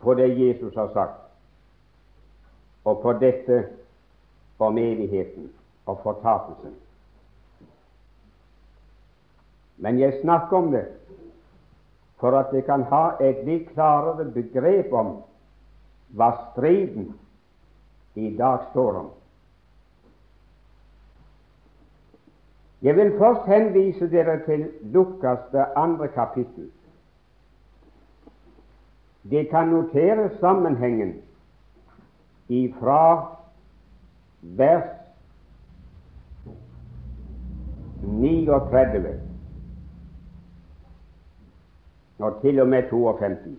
på 0.00 0.14
det 0.14 0.30
Jesus 0.38 0.74
har 0.74 0.88
sagt, 0.94 1.20
og 2.84 3.02
på 3.02 3.12
dette 3.20 3.64
om 4.58 4.78
evigheten 4.78 5.50
og 5.86 5.98
fortapelsen. 6.02 6.72
Men 9.76 9.98
jeg 10.00 10.20
snakker 10.22 10.56
om 10.56 10.70
det 10.72 10.86
for 12.16 12.38
at 12.38 12.54
vi 12.54 12.62
kan 12.64 12.86
ha 12.88 13.10
et 13.20 13.44
litt 13.44 13.68
klarere 13.74 14.24
begrep 14.32 14.92
om 14.96 15.18
hva 16.16 16.30
striden 16.52 17.10
i 18.14 18.30
dag 18.38 18.70
står 18.70 19.02
om. 19.02 19.10
Jeg 22.82 22.96
vil 22.96 23.12
først 23.18 23.46
henvise 23.46 24.10
dere 24.10 24.40
til 24.44 24.66
Lukas 24.82 25.38
det 25.52 25.64
andre 25.76 26.08
kapittel. 26.08 26.70
De 29.30 29.44
kan 29.50 29.68
notere 29.68 30.30
sammenhengen 30.40 31.14
ifra 32.48 33.26
vers 34.42 34.90
39 38.02 39.20
og 42.18 42.40
til 42.40 42.60
og 42.60 42.68
med 42.68 42.82
52. 42.90 43.58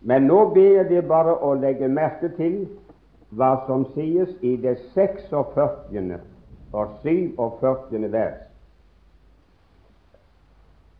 Men 0.00 0.22
nå 0.22 0.54
ber 0.54 0.72
jeg 0.76 0.88
dere 0.90 1.08
bare 1.08 1.36
å 1.42 1.54
legge 1.54 1.88
merke 1.88 2.28
til 2.36 2.58
hva 3.30 3.56
som 3.66 3.86
sies 3.94 4.34
i 4.42 4.56
det 4.62 4.76
46. 4.94 6.35
og 6.72 6.98
47. 7.02 8.12
vers. 8.12 8.38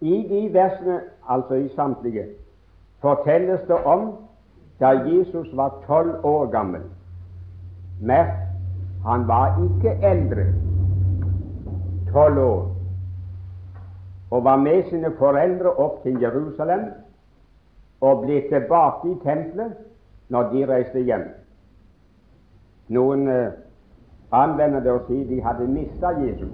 I 0.00 0.26
de 0.28 0.52
versene, 0.54 1.00
altså 1.28 1.54
i 1.54 1.68
samtlige, 1.74 2.26
fortelles 3.00 3.60
det 3.68 3.76
om 3.84 4.12
da 4.80 4.88
Jesus 4.88 5.56
var 5.56 5.82
tolv 5.86 6.24
år 6.24 6.46
gammel. 6.46 6.82
Merk, 8.00 8.36
han 9.06 9.28
var 9.28 9.56
ikke 9.64 10.06
eldre. 10.06 10.46
Tolv 12.12 12.38
år. 12.38 12.76
Og 14.30 14.44
var 14.44 14.56
med 14.56 14.82
sine 14.90 15.12
foreldre 15.18 15.70
opp 15.70 16.02
til 16.02 16.20
Jerusalem 16.20 16.80
og 18.00 18.24
ble 18.24 18.40
tilbake 18.50 19.10
i 19.10 19.18
tempelet 19.24 19.76
når 20.28 20.50
de 20.52 20.64
reiste 20.66 21.00
hjem. 21.00 21.28
Noen 22.88 23.28
eh, 23.28 23.52
anvender 24.30 24.80
det 24.80 24.92
å 24.92 25.04
si 25.06 25.22
de 25.28 25.40
hadde 25.42 25.68
mista 25.70 26.10
Jesus, 26.20 26.52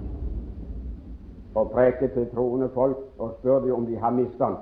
og 1.55 1.71
preker 1.71 2.09
til 2.13 2.29
troende 2.33 2.69
folk 2.73 2.97
og 3.21 3.35
spør 3.39 3.65
de 3.65 3.73
om 3.73 3.85
de 3.85 3.97
har 4.01 4.13
mista 4.13 4.45
han. 4.45 4.57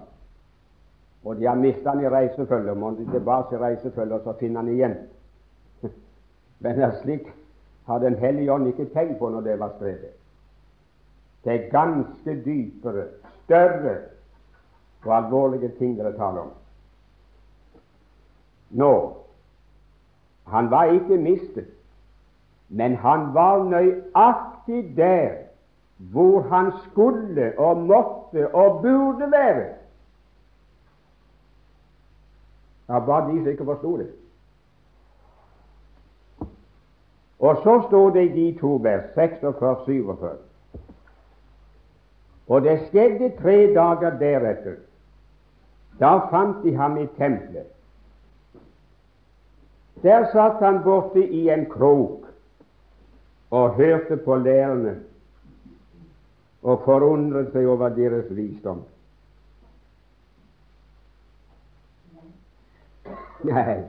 Og 1.23 1.37
de 1.39 1.47
har 1.47 1.55
mista 1.55 1.93
han 1.93 2.01
i 2.03 2.09
reisefølget. 2.09 2.77
Må 2.77 2.91
de 2.97 3.05
tilbake 3.11 3.55
i 3.55 3.59
reisefølget, 3.59 4.23
så 4.23 4.33
finner 4.39 4.61
han 4.61 4.71
igjen. 4.73 4.95
Men 6.63 6.81
slik 7.01 7.29
har 7.85 7.99
Den 7.99 8.15
hellige 8.15 8.51
ånd 8.53 8.67
ikke 8.67 8.89
tenkt 8.93 9.19
på 9.19 9.29
når 9.29 9.41
det 9.41 9.59
var 9.59 9.71
skrevet. 9.75 10.13
Det 11.43 11.53
er 11.53 11.69
ganske 11.71 12.35
dypere, 12.45 13.05
større 13.43 13.95
og 15.05 15.15
alvorlige 15.17 15.71
ting 15.79 15.97
dere 15.97 16.13
taler 16.17 16.41
om. 16.41 16.51
Nå, 18.69 18.93
han 20.47 20.69
var 20.71 20.93
ikke 20.93 21.17
mistet, 21.17 21.67
men 22.71 22.95
han 22.95 23.33
var 23.33 23.63
nøyaktig 23.63 24.97
der 24.97 25.29
hvor 26.11 26.41
han 26.41 26.71
skulle 26.83 27.59
og 27.59 27.77
måtte 27.77 28.55
og 28.55 28.81
burde 28.81 29.31
være. 29.31 29.65
Ja, 32.89 32.99
bare 32.99 33.31
de 33.31 33.37
som 33.37 33.47
ikke 33.47 33.65
forsto 33.65 33.97
det. 33.97 34.09
Og 37.39 37.57
så 37.63 37.83
stod 37.87 38.11
det 38.11 38.23
i 38.23 38.33
de 38.33 38.59
to 38.59 38.79
vers 38.83 39.03
46-47 39.03 40.25
Og 42.47 42.61
det 42.61 42.79
skjedde 42.87 43.29
tre 43.41 43.73
dager 43.73 44.17
deretter. 44.19 44.75
Da 45.99 46.17
fant 46.31 46.63
de 46.63 46.75
ham 46.75 46.97
i 46.97 47.07
tempelet 47.17 47.67
der 50.01 50.25
satt 50.31 50.59
han 50.65 50.83
borte 50.83 51.21
i 51.21 51.49
en 51.49 51.65
krok 51.69 52.20
og 53.51 53.75
hørte 53.75 54.17
på 54.17 54.35
lærerne 54.35 54.95
og 56.61 56.81
forundret 56.85 57.51
seg 57.53 57.67
over 57.67 57.89
deres 57.95 58.29
visdom. 58.35 58.83
Nei, 63.41 63.81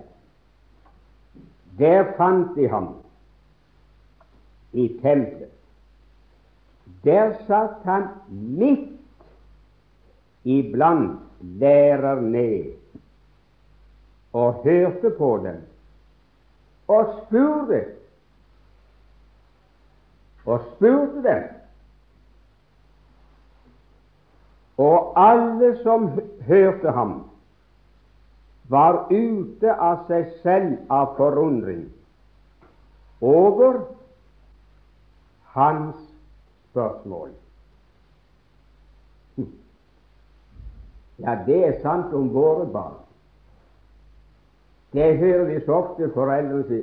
der 1.79 2.15
fant 2.17 2.55
de 2.57 2.69
ham 2.73 2.89
i 4.73 4.89
tempelet. 5.03 5.51
Der 7.05 7.35
satt 7.47 7.83
han 7.85 8.09
midt 8.31 8.89
iblant 10.45 11.21
lærerne 11.61 12.47
og 14.33 14.63
hørte 14.65 15.11
på 15.19 15.33
dem 15.45 15.61
og 16.89 17.13
spurte 17.19 17.85
og 20.47 20.61
spurte 20.61 21.23
dem. 21.23 21.43
Og 24.77 25.13
alle 25.17 25.77
som 25.83 26.09
hørte 26.47 26.91
ham, 26.91 27.21
var 28.73 29.07
ute 29.11 29.75
av 29.75 30.07
seg 30.09 30.31
selv 30.43 30.79
av 30.91 31.13
forundring 31.19 31.85
over 33.21 33.83
hans 35.53 35.99
spørsmål. 36.71 37.35
Ja, 41.23 41.37
det 41.47 41.59
er 41.67 41.81
sant 41.83 42.15
om 42.17 42.33
våre 42.35 42.67
barn. 42.73 42.97
Det 44.93 45.19
hører 45.19 45.45
vi 45.45 45.61
så 45.65 45.77
ofte 45.83 46.11
foreldrene 46.15 46.65
si. 46.69 46.81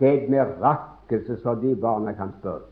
Det 0.00 0.08
er 0.08 0.20
et 0.20 0.30
mirakel 0.32 1.24
så 1.42 1.54
de 1.60 1.74
barna 1.76 2.12
kan 2.16 2.30
spørre. 2.38 2.69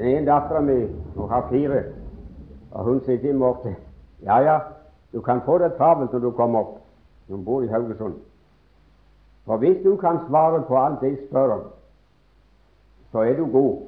Den 0.00 0.28
ene 0.28 0.62
meg, 0.64 0.88
hun 1.14 1.28
har 1.28 1.48
fire, 1.50 1.82
og 2.70 2.84
hun 2.84 3.00
sier 3.04 3.20
til 3.20 3.36
meg 3.36 3.48
ofte 3.48 3.74
ja, 4.24 4.38
ja, 4.40 4.58
du 5.12 5.20
kan 5.20 5.42
få 5.44 5.58
det 5.58 5.74
travelt 5.76 6.12
når 6.12 6.20
du 6.20 6.30
kommer 6.30 6.60
opp. 6.60 6.74
Hun 7.28 7.44
bor 7.44 7.62
i 7.62 7.68
Haugesund. 7.68 8.14
For 9.44 9.56
hvis 9.56 9.78
du 9.84 9.96
kan 9.96 10.18
svare 10.28 10.62
på 10.68 10.76
alt 10.76 11.02
jeg 11.02 11.18
spør 11.28 11.52
om, 11.54 11.62
så 13.12 13.24
er 13.28 13.36
du 13.36 13.46
god. 13.52 13.78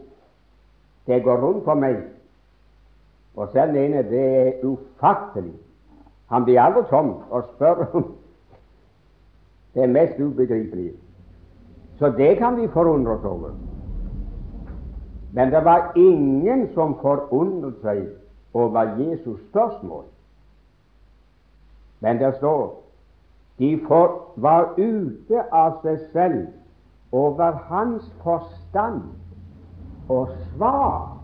Det 1.07 1.23
går 1.25 1.41
rundt 1.41 1.65
for 1.65 1.75
meg. 1.75 1.97
Og 3.37 3.49
selv 3.53 3.77
ene, 3.77 4.03
det 4.09 4.25
er 4.47 4.65
ufattelig 4.65 5.53
han 6.33 6.45
blir 6.45 6.61
aldri 6.61 6.83
tom 6.89 7.11
og 7.31 7.45
spør 7.55 7.83
om 7.93 8.05
det 9.75 9.89
mest 9.89 10.21
ubegripelige. 10.21 10.93
Så 11.99 12.09
det 12.17 12.39
kan 12.39 12.57
vi 12.57 12.69
forundre 12.73 13.13
oss 13.13 13.25
over. 13.25 13.51
Men 15.33 15.51
det 15.53 15.65
var 15.65 15.93
ingen 15.97 16.69
som 16.75 16.99
forundret 17.01 17.81
seg 17.81 18.03
over 18.55 18.97
Jesus 19.01 19.41
spørsmål. 19.49 20.05
Men 22.01 22.19
det 22.19 22.35
står 22.37 22.83
de 23.59 23.81
var 24.37 24.75
ute 24.79 25.43
av 25.53 25.81
seg 25.83 25.99
selv 26.13 26.47
over 27.13 27.59
hans 27.69 28.09
forstand 28.25 29.03
og 30.09 30.33
svar. 30.55 31.19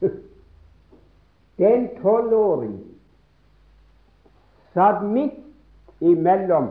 Den 1.60 1.86
tolvåring 2.00 2.78
satt 4.74 5.04
midt 5.04 5.38
imellom 6.00 6.70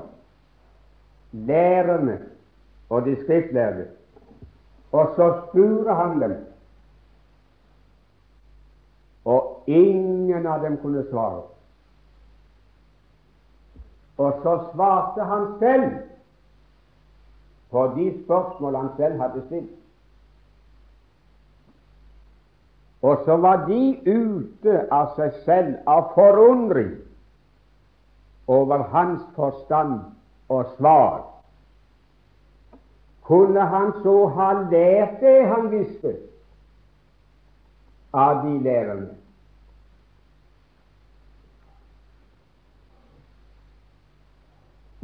lærerne 1.32 2.18
og 2.90 3.06
de 3.06 3.16
skriftlærde, 3.24 3.86
og 4.92 5.14
så 5.16 5.28
spurte 5.48 5.94
han 5.94 6.22
dem, 6.22 6.36
og 9.26 9.64
ingen 9.68 10.48
av 10.48 10.64
dem 10.64 10.78
kunne 10.82 11.04
svare. 11.10 11.44
Og 14.18 14.40
så 14.44 14.56
svarte 14.74 15.24
han 15.24 15.46
selv 15.60 15.92
på 17.70 17.84
de 17.96 18.24
spørsmål 18.24 18.76
han 18.76 18.90
selv 18.98 19.22
hadde 19.22 19.44
stilt. 19.46 19.76
Og 23.02 23.22
så 23.26 23.38
var 23.38 23.66
de 23.68 23.84
ute 24.06 24.82
av 24.92 25.14
seg 25.16 25.38
selv 25.46 25.76
av 25.88 26.10
forundring 26.18 26.98
over 28.48 28.84
hans 28.92 29.22
forstand 29.38 30.02
og 30.50 30.74
svar. 30.78 31.22
Kunne 33.30 33.62
han 33.62 33.92
så 34.04 34.26
ha 34.34 34.54
lært 34.72 35.20
det 35.22 35.48
han 35.48 35.68
visste 35.72 36.16
av 38.14 38.40
de 38.42 38.56
lærerne? 38.66 39.12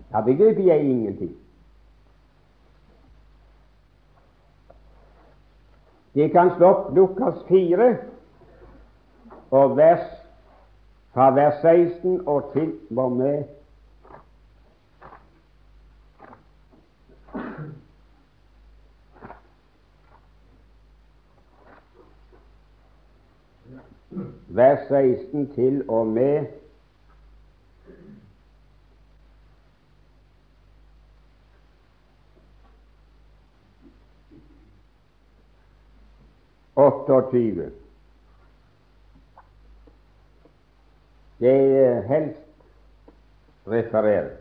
Da 0.09 0.23
begriper 0.25 0.63
jeg 0.63 0.89
ingenting. 0.89 1.35
De 6.15 6.29
kan 6.33 6.49
slå 6.57 6.71
opp 6.73 6.89
Lukas 6.97 7.45
4 7.51 7.91
og 9.51 9.77
vers, 9.77 10.09
fra 11.13 11.29
vers 11.35 11.61
16 11.61 12.23
og 12.25 12.49
til 12.57 12.73
og 12.97 13.11
med 13.21 13.54
vers 24.47 24.88
16 24.88 25.51
til 25.56 25.89
og 25.89 26.08
med 26.08 26.45
Åtteogtyve. 36.75 37.71
Det 41.39 41.56
er 41.86 42.01
helst 42.01 42.39
referert. 43.67 44.32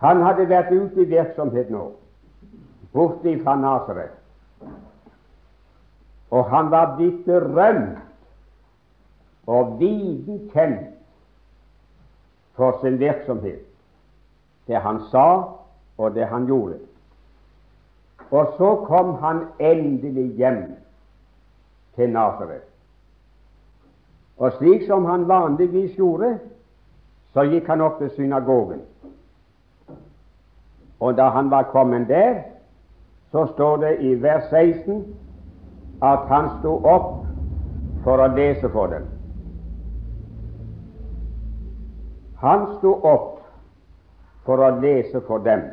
Han 0.00 0.22
hadde 0.24 0.48
vært 0.48 0.72
ute 0.72 1.02
i 1.02 1.08
virksomhet 1.10 1.68
nå, 1.70 1.82
borte 2.92 3.36
fra 3.44 3.56
Nasaret. 3.60 4.19
Og 6.30 6.50
han 6.50 6.70
var 6.70 6.96
blitt 6.96 7.24
berømt 7.24 7.98
og 9.46 9.80
viden 9.80 10.50
kjent 10.52 10.94
for 12.54 12.78
sin 12.82 12.98
virksomhet, 13.00 13.64
det 14.66 14.78
han 14.80 15.00
sa 15.10 15.26
og 15.98 16.14
det 16.14 16.26
han 16.26 16.46
gjorde. 16.46 16.78
Og 18.30 18.54
så 18.58 18.74
kom 18.86 19.14
han 19.14 19.42
endelig 19.58 20.36
hjem 20.36 20.62
til 21.94 22.10
Nasaret. 22.10 22.62
Og 24.38 24.52
slik 24.52 24.86
som 24.86 25.04
han 25.04 25.28
vanligvis 25.28 25.96
gjorde, 25.96 26.38
så 27.34 27.42
gikk 27.42 27.66
han 27.66 27.80
opp 27.80 27.98
til 27.98 28.10
synagogen. 28.14 28.80
Og 31.00 31.16
da 31.16 31.28
han 31.34 31.50
var 31.50 31.62
kommet 31.72 32.08
der, 32.08 32.42
så 33.30 33.46
står 33.46 33.76
det 33.76 33.92
i 34.00 34.14
vers 34.22 34.48
16 34.50 35.04
at 36.02 36.28
han 36.28 36.48
sto 36.58 36.76
opp 36.88 37.26
for 38.04 38.22
å 38.22 38.28
lese 38.32 38.70
for 38.72 38.92
dem. 38.92 39.04
Han 42.40 42.64
sto 42.78 42.94
opp 43.04 43.42
for 44.46 44.64
å 44.64 44.70
lese 44.80 45.20
for 45.26 45.44
dem. 45.44 45.66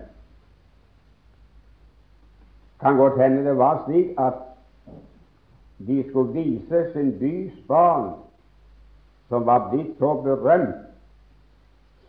Kan 2.84 3.00
godt 3.00 3.16
hende 3.22 3.46
det 3.48 3.56
var 3.58 3.86
slik 3.86 4.20
at 4.20 4.44
de 5.88 6.02
skulle 6.10 6.34
vise 6.36 6.84
sin 6.92 7.14
bys 7.22 7.56
barn, 7.70 8.12
som 9.32 9.48
var 9.48 9.70
blitt 9.72 9.96
så 10.00 10.14
berømt, 10.26 10.76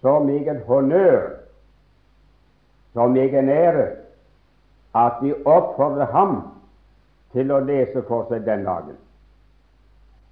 så 0.03 0.19
meget 0.25 0.65
honnør, 0.67 1.31
så 2.93 3.07
meget 3.07 3.49
ære, 3.49 3.89
at 4.95 5.23
de 5.23 5.35
oppfordret 5.45 6.11
ham 6.13 6.58
til 7.33 7.53
å 7.53 7.61
lese 7.61 8.03
for 8.09 8.29
seg 8.31 8.47
den 8.47 8.65
dagen. 8.65 8.97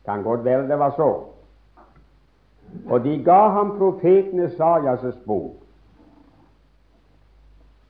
Kan 0.07 0.23
godt 0.23 0.45
være 0.45 0.69
det 0.69 0.79
var 0.79 0.95
så. 0.97 1.11
Og 2.87 3.05
de 3.05 3.19
ga 3.25 3.49
ham 3.55 3.77
profeten 3.79 4.41
Esaias' 4.41 5.25
bok. 5.27 5.55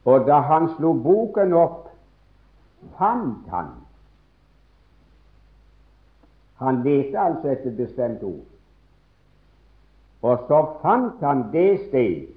Og 0.05 0.27
da 0.27 0.41
han 0.47 0.69
slo 0.77 0.93
boken 0.93 1.53
opp, 1.53 1.89
fant 2.99 3.49
han 3.51 3.75
Han 6.57 6.79
lette 6.83 7.19
altså 7.21 7.51
etter 7.53 7.69
et 7.69 7.77
bestemt 7.77 8.23
ord. 8.25 8.45
Og 10.23 10.47
så 10.49 10.61
fant 10.81 11.21
han 11.21 11.43
det 11.53 11.81
sted 11.89 12.31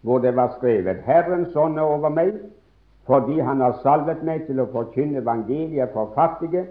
hvor 0.00 0.18
det 0.18 0.36
var 0.36 0.54
skrevet 0.56 1.02
'Herrens 1.04 1.56
ånd 1.56 1.78
er 1.78 1.82
over 1.82 2.08
meg, 2.08 2.40
fordi 3.10 3.40
Han 3.40 3.60
har 3.60 3.78
salvet 3.82 4.22
meg 4.22 4.44
til 4.46 4.60
å 4.62 4.68
forkynne 4.70 5.18
evangeliet 5.18 5.90
for 5.92 6.12
fattige'. 6.14 6.68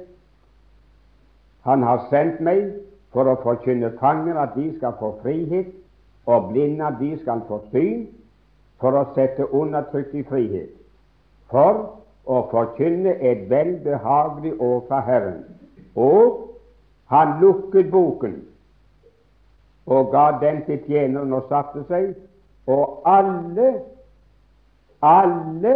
Han 1.68 1.84
har 1.84 2.06
sendt 2.10 2.40
meg 2.40 2.70
for 3.12 3.28
å 3.28 3.36
forkynne 3.44 3.92
fanger 4.00 4.40
at 4.40 4.56
de 4.56 4.70
skal 4.78 4.96
få 5.00 5.18
frihet, 5.22 5.74
og 6.26 6.52
blinde 6.54 6.86
at 6.86 6.96
de 7.00 7.18
skal 7.20 7.42
få 7.48 7.60
syn, 7.72 8.08
for 8.80 8.96
å 8.96 9.04
sette 9.16 9.50
undertrykt 9.52 10.16
i 10.16 10.24
frihet, 10.24 10.72
for 11.52 12.00
å 12.26 12.42
forkynne 12.52 13.18
et 13.20 13.50
velbehagelig 13.50 14.54
år 14.62 14.84
fra 14.88 15.02
Herren. 15.04 15.44
Og 15.96 16.56
han 17.12 17.40
lukket 17.42 17.92
boken 17.92 18.46
og 19.90 20.12
ga 20.12 20.30
den 20.42 20.64
til 20.66 20.80
tjeneren 20.88 21.34
og 21.34 21.50
satte 21.50 21.84
seg, 21.90 22.14
og 22.70 23.02
alle, 23.10 23.74
alle 25.02 25.76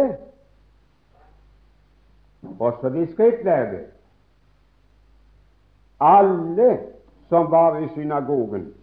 også 2.58 2.88
de 2.88 3.12
skriftlærde, 3.12 3.78
alle 6.00 6.78
som 7.28 7.50
var 7.50 7.78
i 7.78 7.88
synagogen, 7.88 8.74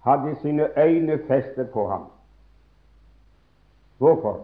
hadde 0.00 0.36
sine 0.42 0.78
øyne 0.78 1.18
festet 1.28 1.70
på 1.70 1.88
ham. 1.88 2.04
Hvorfor? 3.98 4.40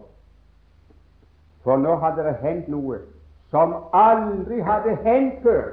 For 1.63 1.77
nå 1.77 1.95
hadde 1.95 2.23
det 2.23 2.35
hendt 2.41 2.67
noe 2.67 2.99
som 3.49 3.75
aldri 3.93 4.59
hadde 4.59 4.95
hendt 5.03 5.41
før 5.43 5.63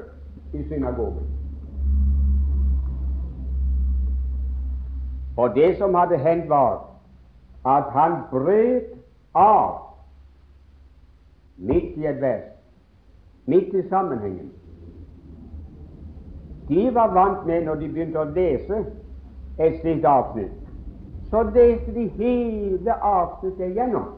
i 0.53 0.65
synagogen. 0.69 1.27
Og 5.37 5.55
det 5.55 5.79
som 5.79 5.95
hadde 5.95 6.19
hendt, 6.19 6.49
var 6.49 6.85
at 7.67 7.85
han 7.93 8.13
brøt 8.31 8.91
av 9.35 9.88
midt 11.59 11.97
i 11.97 12.07
et 12.07 12.21
vers, 12.21 12.47
midt 13.47 13.75
i 13.75 13.89
sammenhengen. 13.89 14.53
De 16.69 16.95
var 16.95 17.13
vant 17.13 17.47
med, 17.47 17.65
når 17.65 17.75
de 17.75 17.89
begynte 17.89 18.21
å 18.21 18.31
lese 18.31 18.85
et 19.59 19.81
slikt 19.81 20.07
avsnitt, 20.07 20.55
så 21.31 21.43
leste 21.49 21.93
de 21.97 22.07
hele 22.19 22.95
avsnittet 22.95 23.71
igjennom. 23.73 24.15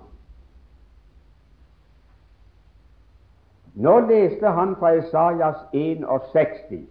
Nå 3.81 3.99
leste 4.11 4.51
han 4.51 4.75
fra 4.77 4.93
Isaias 4.99 5.63
61, 5.73 6.89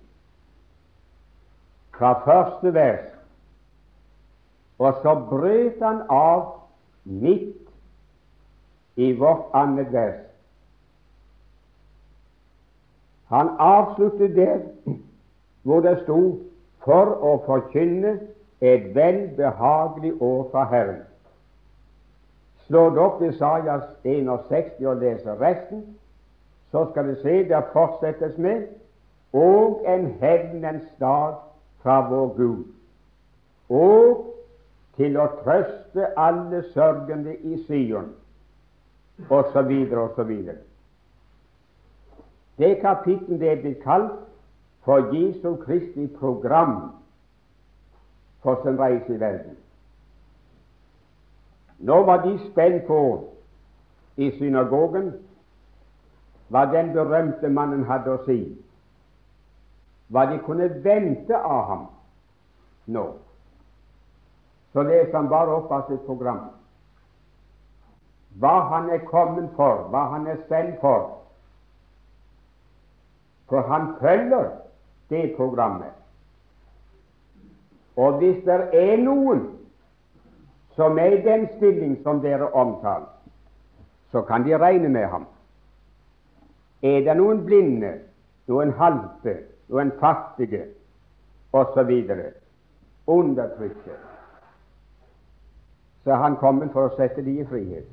fra 2.00 2.14
første 2.24 2.74
vers, 2.74 3.12
og 4.80 5.04
så 5.04 5.16
brøt 5.30 5.84
han 5.84 6.02
av 6.10 6.56
midt 7.04 7.68
i 8.96 9.12
vårt 9.20 9.52
annet 9.54 9.92
vers. 9.94 10.29
Han 13.30 13.50
avsluttet 13.60 14.36
der 14.36 14.60
hvor 15.63 15.80
det 15.80 16.00
sto 16.04 16.39
'for 16.84 17.06
å 17.22 17.44
forkynne 17.46 18.20
et 18.62 18.96
velbehagelig 18.96 20.22
år 20.22 20.50
fra 20.52 20.63
Herren'. 20.63 21.04
Slå 22.68 22.89
du 22.89 23.00
opp 23.00 23.22
Isaias 23.22 23.84
61 24.04 24.86
og 24.86 24.98
leser 24.98 25.42
resten, 25.42 25.84
så 26.72 26.86
skal 26.92 27.08
du 27.08 27.15
se 27.22 27.44
det 27.50 27.63
fortsettes 27.74 28.38
med 28.38 28.68
'og 29.34 29.84
en 29.88 30.06
hevnens 30.22 30.88
dag 31.00 31.34
fra 31.82 32.10
vår 32.10 32.28
Gud', 32.38 32.65
og 33.70 34.26
til 34.98 35.18
å 35.18 35.28
trøste 35.44 36.08
alle 36.18 36.63
sørgende 36.74 37.36
i 37.36 37.63
Sion, 37.68 38.10
osv., 39.30 39.72
osv. 39.94 40.32
Det 42.60 42.82
kapittelet 42.82 43.43
er 43.52 43.62
blitt 43.62 43.84
kalt 43.84 44.17
for 44.84 45.13
Jesu 45.15 45.56
Kristi 45.63 46.08
program 46.19 46.91
for 48.43 48.60
sin 48.63 48.80
reise 48.80 49.15
i 49.15 49.19
verden. 49.19 49.58
Nå 51.80 52.04
var 52.04 52.26
de 52.26 52.39
spent 52.52 52.84
på 52.88 53.00
i 54.17 54.32
synagogen 54.38 55.13
hva 56.50 56.65
den 56.74 56.91
berømte 56.93 57.50
mannen 57.50 57.86
hadde 57.88 58.12
å 58.12 58.24
si, 58.26 58.39
hva 60.10 60.26
de 60.32 60.39
kunne 60.43 60.67
vente 60.84 61.38
av 61.38 61.63
ham 61.69 61.86
nå. 62.91 63.06
Så 64.74 64.84
leser 64.84 65.15
han 65.15 65.30
bare 65.30 65.56
opp 65.62 65.72
av 65.72 65.88
sitt 65.88 66.04
program 66.06 66.50
hva 68.39 68.60
han 68.69 68.89
er 68.93 69.02
kommet 69.08 69.50
for, 69.56 69.88
hva 69.91 70.04
han 70.12 70.28
er 70.28 70.38
sendt 70.48 70.78
for, 70.82 71.19
for 73.50 73.62
han 73.62 73.96
følger 74.02 74.50
det 75.10 75.34
programmet. 75.38 75.94
Og 77.96 78.18
hvis 78.18 78.44
det 78.46 78.60
er 78.74 78.98
noen 79.04 79.42
som 80.76 80.98
er 80.98 81.18
i 81.18 81.24
den 81.26 81.48
stilling 81.58 81.98
som 82.04 82.22
dere 82.22 82.52
omtaler, 82.54 83.10
så 84.12 84.22
kan 84.22 84.46
de 84.46 84.58
regne 84.58 84.90
med 84.90 85.06
ham. 85.06 85.26
Er 86.82 87.02
det 87.04 87.18
noen 87.18 87.44
blinde, 87.46 87.92
noen 88.48 88.72
halte, 88.78 89.36
noen 89.68 89.92
fattige 90.00 90.64
osv. 91.52 91.92
undertrykte, 93.08 93.92
så 96.04 96.12
er 96.12 96.16
han 96.16 96.36
kommet 96.36 96.72
for 96.72 96.88
å 96.88 96.96
sette 96.96 97.22
de 97.26 97.40
i 97.42 97.46
frihet 97.46 97.90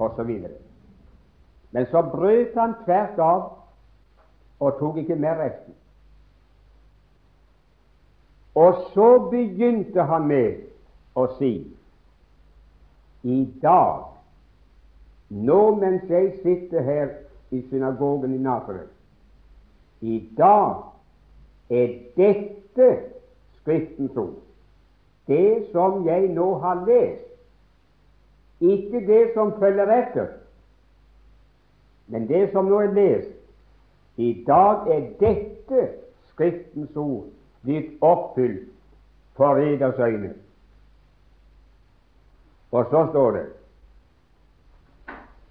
osv. 0.00 0.30
Men 1.70 1.86
så 1.90 2.02
brøt 2.02 2.56
han 2.56 2.74
tvert 2.84 3.18
av 3.18 3.63
og 4.64 4.78
tok 4.78 4.96
ikke 4.96 5.16
med 5.16 5.38
resten. 5.38 5.74
Og 8.54 8.74
så 8.94 9.28
begynte 9.30 10.02
han 10.02 10.28
med 10.30 10.62
å 11.18 11.26
si 11.38 11.52
i 13.24 13.38
dag, 13.62 14.04
nå 15.28 15.60
mens 15.80 16.10
jeg 16.12 16.30
sitter 16.42 16.84
her 16.86 17.12
i 17.54 17.62
synagogen 17.70 18.34
i 18.36 18.40
Nazaret, 18.40 18.90
i 20.00 20.20
dag 20.36 20.84
er 21.72 21.98
dette 22.16 22.88
Skriftens 23.64 24.16
ord, 24.20 24.42
det 25.26 25.70
som 25.72 26.02
jeg 26.04 26.28
nå 26.36 26.50
har 26.60 26.82
lest, 26.84 27.30
ikke 28.60 29.00
det 29.08 29.22
som 29.32 29.54
følger 29.58 29.88
etter, 29.88 30.34
men 32.12 32.28
det 32.28 32.50
som 32.52 32.68
nå 32.68 32.82
er 32.84 32.92
lest. 32.92 33.33
I 34.16 34.44
dag 34.46 34.88
er 34.90 35.06
dette 35.20 35.88
Skriftens 36.34 36.96
ord 36.96 37.28
blitt 37.62 37.92
oppfylt 38.02 38.70
for 39.38 39.58
eders 39.62 39.98
øyne. 39.98 40.32
Og 42.74 42.86
så 42.90 43.06
står 43.10 43.30
det 43.30 43.46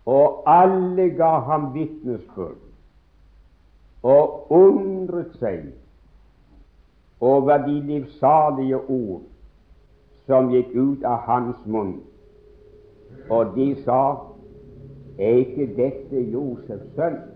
Og 0.06 0.44
alle 0.46 1.10
ga 1.10 1.40
ham 1.40 1.74
vitnesbyrd 1.74 2.60
og 4.04 4.52
undret 4.52 5.32
seg 5.40 5.70
over 7.24 7.58
de 7.64 7.78
livsalige 7.88 8.78
ord 8.78 9.22
som 10.28 10.50
gikk 10.52 10.76
ut 10.76 11.06
av 11.08 11.24
hans 11.28 11.62
munn. 11.66 12.02
Og 13.32 13.56
de 13.56 13.70
sa, 13.86 14.02
er 15.16 15.40
ikke 15.46 15.70
dette 15.78 16.26
Josefs 16.34 16.92
sønn? 16.98 17.33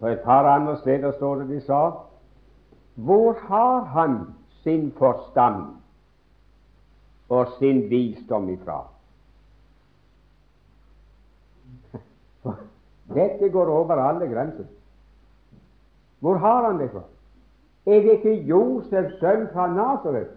På 0.00 0.06
et 0.06 0.20
par 0.24 0.48
andre 0.48 0.76
steder 0.78 1.12
står 1.12 1.34
det 1.34 1.48
de 1.48 1.60
sa, 1.60 1.90
hvor 2.94 3.36
har 3.48 3.80
han 3.80 4.18
sin 4.62 4.92
forstand 4.98 5.64
og 7.28 7.46
sin 7.58 7.90
visdom 7.90 8.48
ifra? 8.48 8.84
Dette 13.14 13.48
går 13.48 13.66
over 13.66 13.92
alle 13.92 14.28
grenser. 14.34 14.64
Hvor 16.20 16.36
har 16.36 16.66
han 16.66 16.80
det 16.80 16.90
fra? 16.90 17.02
Er 17.86 18.00
det 18.00 18.12
ikke 18.12 18.34
Josefs 18.34 19.18
sønn 19.20 19.48
fra 19.52 19.66
Nasaret? 19.68 20.30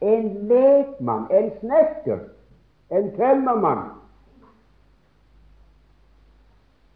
En 0.00 0.28
lekmann, 0.46 1.26
en 1.34 1.50
snekker, 1.60 2.18
en 2.90 3.10
tømmermann. 3.16 3.97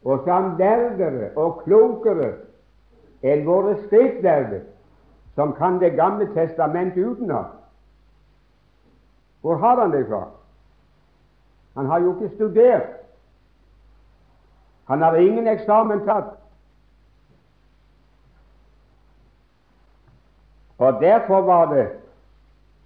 Og 0.04 0.24
som 0.24 0.56
lærere 0.58 1.30
og 1.36 1.62
klokere 1.64 2.32
enn 3.22 3.46
våre 3.46 3.76
skriftlærde, 3.86 4.62
som 5.34 5.52
kan 5.54 5.80
Det 5.80 5.92
gamle 5.96 6.26
testamentet 6.34 7.06
utenat. 7.06 7.46
Hvor 9.40 9.56
har 9.56 9.80
han 9.80 9.92
det 9.92 10.06
fra? 10.08 10.28
Han 11.74 11.86
har 11.86 12.00
jo 12.00 12.14
ikke 12.14 12.34
studert. 12.34 12.88
Han 14.84 15.02
har 15.02 15.14
ingen 15.14 15.48
eksamen 15.48 16.04
tatt. 16.04 16.34
Og 20.78 21.00
derfor 21.00 21.40
var 21.40 21.74
det 21.74 21.88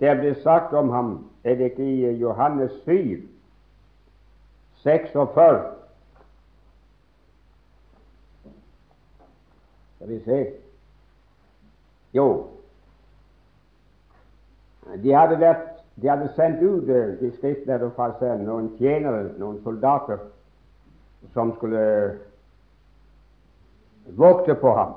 det 0.00 0.18
ble 0.20 0.34
sagt 0.42 0.74
om 0.76 0.90
ham, 0.90 1.30
er 1.44 1.54
det 1.54 1.70
ikke 1.70 1.84
i 1.84 2.10
Johannes 2.20 2.72
7, 2.84 3.22
46 4.84 5.62
Skal 10.06 10.18
vi 10.18 10.24
se 10.24 10.52
Jo, 12.14 12.46
de 15.02 15.12
hadde, 15.12 15.40
vært, 15.40 15.82
de 15.98 16.08
hadde 16.08 16.28
sendt 16.36 16.62
ut 16.62 16.86
eh, 16.88 17.16
de 17.18 17.32
skriftlærde 17.34 17.88
fra 17.96 18.12
seg 18.20 18.44
noen 18.46 18.68
tjenere, 18.78 19.32
noen 19.40 19.58
soldater, 19.64 20.22
som 21.34 21.50
skulle 21.56 21.82
vokte 24.14 24.54
på 24.62 24.76
ham 24.78 24.94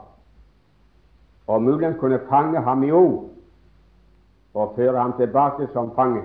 og 1.50 1.65
muligens 1.65 1.98
kunne 1.98 2.22
fange 2.30 2.62
ham 2.62 2.86
i 2.86 2.91
ord 2.93 3.32
og 4.54 4.74
føre 4.78 5.02
ham 5.02 5.17
tilbake 5.17 5.72
som 5.74 5.89
fange. 5.98 6.22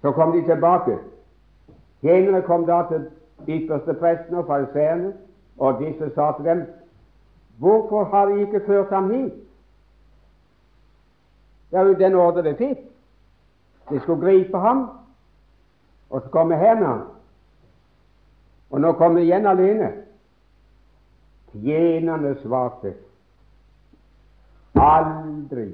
Så 0.00 0.14
kom 0.14 0.30
de 0.32 0.46
tilbake. 0.46 1.00
Tjenerne 2.00 2.46
kom 2.46 2.70
da 2.70 2.84
til 2.92 3.08
ypperste 3.48 3.98
presten 3.98 4.38
og 4.38 4.46
fariseerne, 4.46 5.16
og 5.58 5.80
disse 5.80 6.10
sa 6.14 6.32
til 6.36 6.44
dem, 6.44 6.66
Hvorfor 7.58 8.04
har 8.04 8.26
de 8.26 8.40
ikke 8.40 8.60
ført 8.66 8.88
ham 8.88 9.10
hit? 9.10 9.32
Det 11.70 11.78
er 11.78 11.82
jo 11.82 11.94
den 11.94 12.14
ordre 12.14 12.42
de 12.42 12.54
fikk. 12.56 12.78
De 13.90 14.00
skulle 14.00 14.22
gripe 14.22 14.58
ham, 14.58 14.90
og 16.10 16.22
så 16.22 16.28
komme 16.28 16.56
her 16.56 16.74
med 16.74 16.86
ham. 16.86 17.02
Og 18.70 18.80
nå 18.80 18.92
kommer 18.92 19.20
de 19.20 19.26
igjen 19.26 19.46
alene. 19.46 19.92
Tjenerne 21.52 22.36
svarte, 22.42 22.94
Aldri 24.78 25.72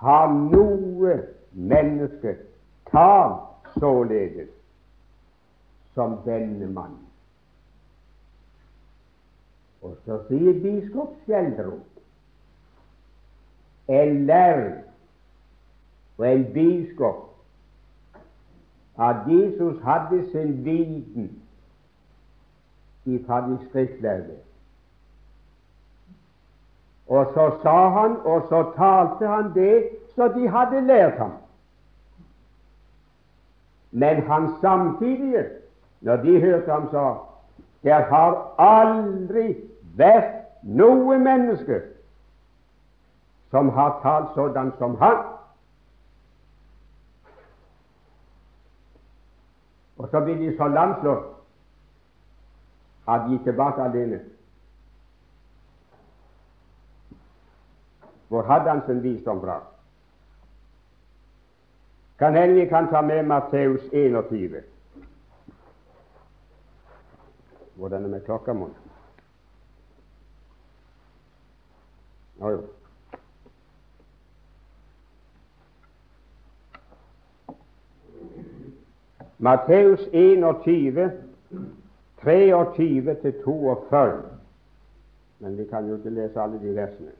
har 0.00 0.30
noe 0.32 1.16
menneske 1.52 2.36
talt 2.88 3.74
således 3.76 4.48
som 5.94 6.16
denne 6.24 6.70
mann. 6.72 7.09
Og 9.82 9.96
så 10.04 10.18
sier 10.28 10.60
biskop 10.62 11.14
Skjeldrup 11.24 11.86
en 13.90 14.26
lærd 14.26 14.72
og 16.18 16.28
en 16.28 16.44
biskop 16.52 17.26
at 19.00 19.16
Jesus 19.28 19.82
hadde 19.82 20.30
sin 20.30 20.64
viten 20.64 21.42
ifra 23.04 23.48
de. 23.48 24.36
Og 27.06 27.26
så 27.34 27.58
sa 27.62 27.88
han, 27.88 28.16
og 28.16 28.46
så 28.48 28.72
talte 28.76 29.26
han 29.26 29.54
det 29.54 29.88
så 30.14 30.28
de 30.28 30.48
hadde 30.48 30.86
lært 30.86 31.18
ham. 31.18 31.32
Men 33.90 34.22
han 34.22 34.48
samtidig, 34.60 35.46
når 36.00 36.16
de 36.16 36.40
hørte 36.40 36.70
ham, 36.72 36.88
sa 36.90 37.14
det 37.82 37.92
har 37.92 38.36
aldri 38.58 39.54
vært 39.96 40.36
noe 40.62 41.18
menneske 41.18 41.80
som 43.50 43.70
har 43.74 43.98
talt 44.02 44.34
sådan 44.34 44.72
som 44.78 44.96
han. 45.00 45.24
Og 49.98 50.08
så 50.10 50.20
blir 50.24 50.36
de 50.40 50.56
så 50.56 50.68
lamslått 50.68 51.26
at 53.08 53.26
de 53.28 53.34
er 53.34 53.44
tilbake 53.44 53.82
alene. 53.82 54.20
Hvor 58.28 58.42
hadde 58.42 58.70
han 58.70 58.82
sin 58.86 59.02
visdom 59.02 59.40
fra? 59.40 59.60
Kan 62.18 62.36
hende 62.36 62.54
vi 62.54 62.66
kan 62.68 62.88
ta 62.88 63.00
med 63.00 63.22
Matteus 63.22 63.80
21. 63.92 64.62
Hvordan 67.80 68.04
er 68.04 68.08
med 68.08 68.20
klokka, 68.20 68.52
mon? 68.52 68.74
Å 72.44 72.50
jo. 72.52 72.58
Matteus 79.40 80.04
21, 80.12 81.08
23 82.20 83.16
til 83.22 83.40
42. 83.46 84.20
Men 85.40 85.56
vi 85.56 85.64
kan 85.72 85.88
jo 85.88 85.96
ikke 85.96 86.12
lese 86.20 86.42
alle 86.44 86.60
de 86.60 86.76
versene. 86.76 87.16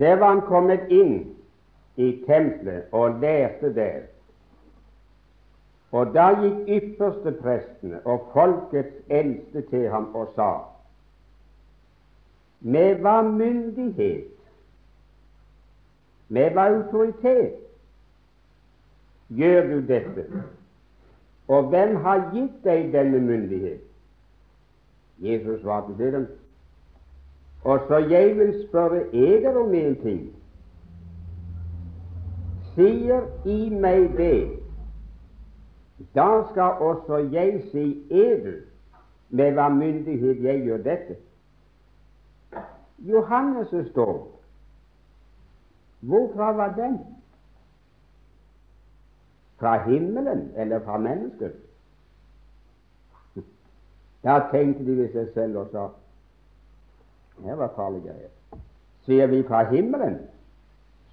Der 0.00 0.16
var 0.16 0.32
han 0.32 0.40
kommet 0.48 0.88
inn 0.88 1.36
i 1.96 2.24
tempelet 2.26 2.88
og 2.92 3.20
lærte 3.20 3.74
der. 3.74 4.00
Og 5.92 6.14
da 6.14 6.30
gikk 6.40 6.68
yppersteprestene 6.76 8.00
og 8.06 8.30
folkets 8.32 8.96
eldste 9.08 9.62
til 9.70 9.88
ham 9.92 10.14
og 10.14 10.32
sa 10.36 10.50
med 12.60 13.00
hva 13.00 13.20
myndighet, 13.24 14.28
med 16.28 16.50
hva 16.54 16.66
autoritet 16.70 17.56
gjør 19.28 19.68
du 19.70 19.78
dette? 19.88 20.26
Og 21.48 21.68
hvem 21.72 21.96
har 22.04 22.28
gitt 22.34 22.60
deg 22.64 22.92
denne 22.92 23.18
myndighet? 23.20 23.80
Jesus 25.18 25.60
svarte 25.60 25.96
til 25.96 26.12
dem. 26.12 26.28
Og 27.64 27.80
så 27.88 27.96
jeg 27.96 28.36
vil 28.36 28.68
spørre 28.68 29.14
eder 29.14 29.56
om 29.56 29.74
en 29.74 29.96
ting. 30.02 30.36
Sier 32.74 33.20
I 33.44 33.68
meg 33.68 34.16
det, 34.16 34.60
da 36.14 36.42
skal 36.50 36.80
også 36.80 37.16
jeg 37.32 37.62
si 37.72 37.84
eder 38.10 38.62
med 39.30 39.52
hva 39.52 39.68
myndighet 39.68 40.40
jeg 40.44 40.62
gjør 40.64 40.82
dette. 40.86 41.16
Johannes 42.98 43.90
står. 43.90 44.40
Hvorfra 46.00 46.52
var 46.52 46.74
den? 46.74 46.98
Fra 49.58 49.88
himmelen 49.88 50.52
eller 50.56 50.84
fra 50.84 50.98
mennesket? 50.98 51.52
Da 54.24 54.40
tenkte 54.52 54.84
de 54.84 54.96
ved 54.96 55.12
seg 55.12 55.28
selv 55.34 55.56
og 55.56 55.68
sa 55.72 55.88
det 57.44 57.58
var 57.58 57.72
farlige 57.76 58.02
greier. 58.02 58.28
Sier 59.04 59.26
vi 59.26 59.42
fra 59.48 59.62
himmelen, 59.70 60.18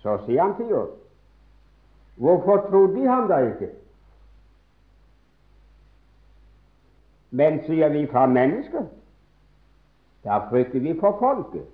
så 0.03 0.17
sier 0.25 0.43
han 0.43 0.55
til 0.55 0.75
oss. 0.75 0.95
Hvorfor 2.15 2.57
trodde 2.69 2.95
de 2.95 3.07
ham 3.07 3.27
da 3.27 3.37
ikke? 3.37 3.69
Men 7.31 7.63
sier 7.65 7.89
vi 7.89 8.07
fra 8.11 8.25
mennesker, 8.25 8.85
da 10.23 10.37
frykter 10.49 10.79
vi 10.79 10.99
for 10.99 11.17
folket. 11.19 11.65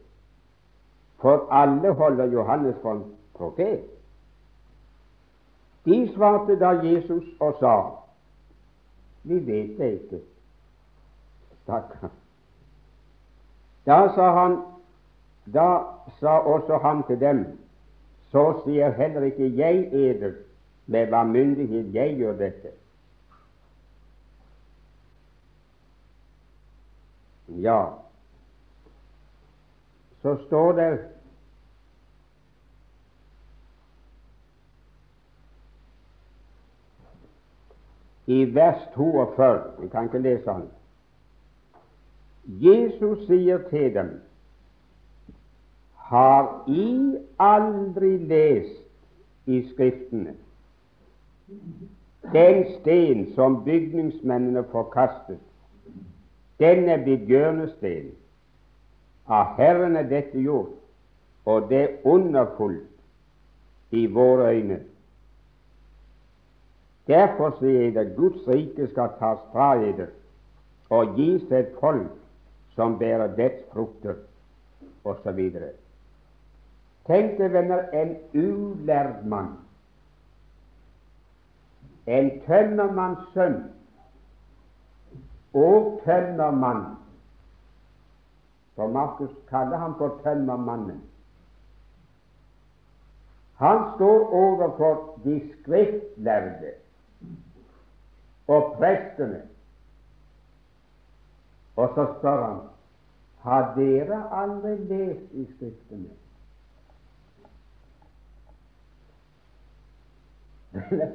For 1.21 1.47
alle 1.51 1.93
holder 1.93 2.25
Johannes 2.25 2.75
en 2.85 3.03
profet. 3.33 3.83
De 5.85 6.13
svarte 6.15 6.59
da 6.59 6.69
Jesus 6.83 7.23
og 7.39 7.55
sa, 7.59 7.75
vi 9.23 9.39
vet 9.47 9.77
det 9.77 9.93
ikke. 9.93 10.19
Stakkar. 11.63 12.09
Da 13.85 14.07
sa 14.15 14.29
han, 14.39 14.61
da 15.45 15.83
sa 16.19 16.37
også 16.39 16.77
han 16.77 17.03
til 17.07 17.19
dem, 17.19 17.43
så 18.31 18.45
sier 18.63 18.95
heller 18.95 19.27
ikke 19.27 19.49
jeg 19.57 19.89
eder 19.93 20.37
med 20.85 21.11
hva 21.11 21.23
myndighet 21.27 21.91
jeg 21.93 22.15
gjør 22.17 22.37
dette. 22.39 22.71
Ja, 27.47 27.81
så 30.21 30.37
står 30.45 30.71
det 30.71 30.91
i 38.25 38.55
vers 38.55 38.87
42 38.95 39.61
Vi 39.79 39.87
kan 39.87 40.03
ikke 40.03 40.23
lese 40.23 40.45
den. 40.45 40.71
Jesus 42.45 43.25
sier 43.27 43.57
til 43.69 43.93
dem 43.93 44.09
Har 45.95 46.63
I 46.67 47.17
aldri 47.39 48.17
lest 48.17 48.81
i 49.45 49.61
Skriftene 49.73 50.35
den 52.31 52.65
sten 52.79 53.33
som 53.35 53.63
bygningsmennene 53.63 54.63
forkastet, 54.71 55.39
den 56.59 56.89
er 56.89 57.03
blitt 57.03 57.27
hjørnesten. 57.27 58.13
Av 59.27 59.57
Herren 59.57 59.95
er 59.99 60.07
dette 60.07 60.39
gjort, 60.39 60.71
og 61.45 61.69
det 61.69 61.81
er 61.81 62.07
underfullt 62.07 63.91
i 63.91 64.05
våre 64.07 64.53
øyne. 64.55 64.79
Derfor 67.07 67.55
sier 67.59 67.81
jeg 67.81 67.97
at 67.97 68.15
Guds 68.15 68.47
rike 68.47 68.87
skal 68.91 69.15
tas 69.19 69.39
fra 69.51 69.73
dere 69.79 70.07
og 70.89 71.15
gis 71.17 71.51
et 71.51 71.73
folk 71.79 72.22
som 72.75 72.97
bærer 72.99 73.35
dets 73.35 73.65
frukter, 73.73 74.15
osv. 75.03 75.39
Tenk 77.07 77.37
deg, 77.37 77.51
venner, 77.53 77.87
en 77.93 78.15
ulærd 78.33 79.23
mann, 79.27 79.53
en 82.07 82.29
tømmermanns 82.47 83.23
sønn 83.33 83.59
og 85.53 86.01
tømmermann. 86.05 86.85
For 88.75 88.89
Markus 88.89 89.33
kaller 89.49 89.77
ham 89.77 89.97
for 89.99 90.19
tømmermannen. 90.23 91.01
Han 93.61 93.83
står 93.95 94.33
overfor 94.33 95.19
de 95.23 95.35
skriftlærde 95.51 96.73
og 98.47 98.73
prestene 98.79 99.43
og 101.75 101.89
så 101.95 102.05
spør 102.19 102.45
han 102.45 102.59
har 103.43 103.73
dere 103.75 104.19
aldri 104.31 104.77
lest 104.77 105.33
i 105.33 105.45
Skriftene? 105.55 106.09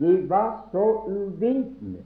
De 0.00 0.30
var 0.30 0.68
så 0.72 0.84
uvitende 1.06 2.04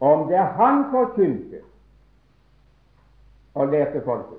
om 0.00 0.28
det 0.28 0.38
han 0.38 0.84
forkynte 0.90 1.60
og 3.54 3.68
lærte 3.68 4.02
folket, 4.04 4.38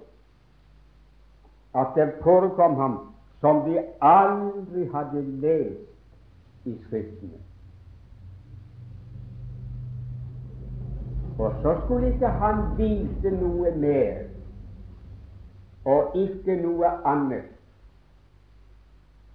at 1.76 1.88
det 1.96 2.14
forekom 2.24 2.76
ham 2.76 3.00
som 3.40 3.66
de 3.66 3.84
aldri 4.02 4.88
hadde 4.94 5.22
lest 5.22 6.66
i 6.66 6.78
Skriftene. 6.88 7.51
Og 11.42 11.54
så 11.62 11.82
skulle 11.86 12.14
ikke 12.14 12.28
han 12.28 12.58
vite 12.78 13.32
noe 13.34 13.72
mer, 13.76 14.18
og 15.86 16.18
ikke 16.18 16.56
noe 16.62 16.90
annet 17.10 17.48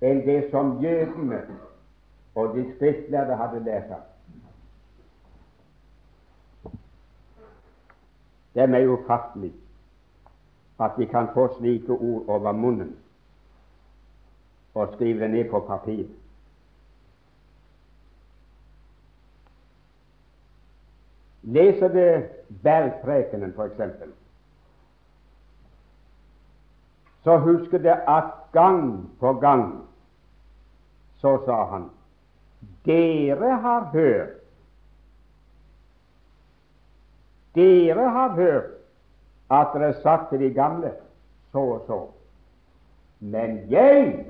enn 0.06 0.20
det 0.26 0.36
som 0.52 0.76
jødene 0.84 1.40
og 2.36 2.52
de 2.54 2.62
skriftlærde 2.74 3.36
hadde 3.40 3.62
lært 3.64 3.88
ham. 3.90 4.04
Det 8.54 8.62
er 8.62 8.70
meg 8.70 8.86
ufattelig 8.88 9.50
at 10.80 10.94
vi 11.00 11.08
kan 11.10 11.32
få 11.34 11.48
slike 11.56 11.92
ord 11.96 12.30
over 12.36 12.52
munnen 12.52 12.94
og 14.74 14.94
skrive 14.94 15.24
det 15.24 15.30
ned 15.30 15.50
på 15.50 15.60
papir. 15.66 16.06
Leser 21.46 21.88
det 21.94 22.10
Bergprekenen, 22.62 23.54
f.eks., 23.54 23.80
så 27.26 27.36
husker 27.42 27.78
det 27.82 27.94
at 28.06 28.32
gang 28.52 29.10
på 29.20 29.32
gang 29.42 29.82
så 31.18 31.38
sa 31.46 31.64
han 31.70 31.88
dere 32.86 33.56
har 33.62 33.88
hørt 33.92 34.42
Dere 37.56 38.10
har 38.10 38.34
hørt 38.36 38.72
at 39.50 39.72
dere 39.74 39.94
sagt 40.02 40.28
til 40.30 40.40
de 40.40 40.50
gamle 40.54 40.90
så 41.52 41.58
og 41.58 41.84
så. 41.86 42.00
Men 43.20 43.62
jeg 43.70 44.26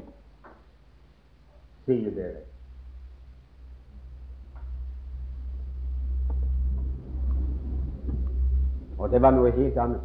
sier 1.87 2.12
dere 2.14 2.45
Og 8.99 9.11
det 9.11 9.22
var 9.22 9.30
noe 9.30 9.51
helt 9.53 9.78
annet. 9.78 10.01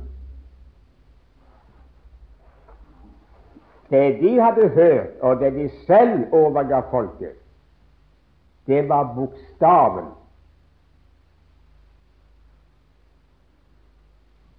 Det 3.92 4.22
de 4.22 4.38
hadde 4.40 4.70
hørt, 4.70 5.20
og 5.22 5.40
det 5.40 5.54
de 5.54 5.70
selv 5.88 6.34
overga 6.34 6.80
folket, 6.92 7.36
det 8.68 8.90
var 8.90 9.14
bokstaven. 9.16 10.06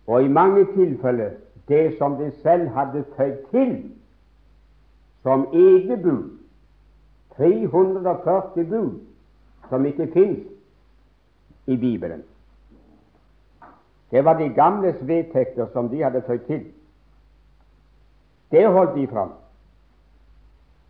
Og 0.07 0.25
i 0.25 0.29
mange 0.29 0.67
tilfeller 0.75 1.31
det 1.69 1.99
som 1.99 2.17
de 2.17 2.33
selv 2.43 2.69
hadde 2.69 3.05
føyd 3.17 3.37
til 3.51 3.93
som 5.23 5.47
eget 5.53 6.03
bud. 6.03 6.39
340 7.37 8.65
bud 8.65 9.01
som 9.69 9.87
ikke 9.87 10.11
fins 10.13 10.39
i 11.67 11.77
Bibelen. 11.77 12.23
Det 14.13 14.25
var 14.25 14.39
de 14.39 14.49
gamles 14.49 14.97
vedtekter 15.09 15.67
som 15.73 15.89
de 15.89 16.03
hadde 16.03 16.23
føyd 16.27 16.39
til. 16.47 16.65
Det 18.51 18.67
holdt 18.69 18.95
de 18.97 19.07
fram. 19.09 19.33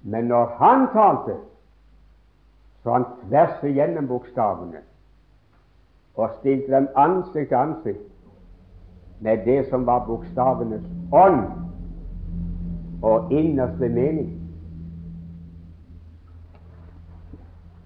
Men 0.03 0.25
når 0.25 0.47
han 0.59 0.89
talte, 0.93 1.37
så 2.83 2.93
han 2.93 3.05
tvers 3.29 3.63
igjennom 3.63 4.09
bokstavene 4.09 4.83
og 6.15 6.31
stilte 6.41 6.75
dem 6.75 6.89
ansikt 6.97 7.49
til 7.49 7.57
ansikt 7.57 8.09
med 9.21 9.45
det 9.47 9.69
som 9.71 9.87
var 9.87 10.05
bokstavenes 10.07 10.85
ånd 11.13 11.47
og 13.03 13.33
innerste 13.33 13.89
mening. 13.89 14.43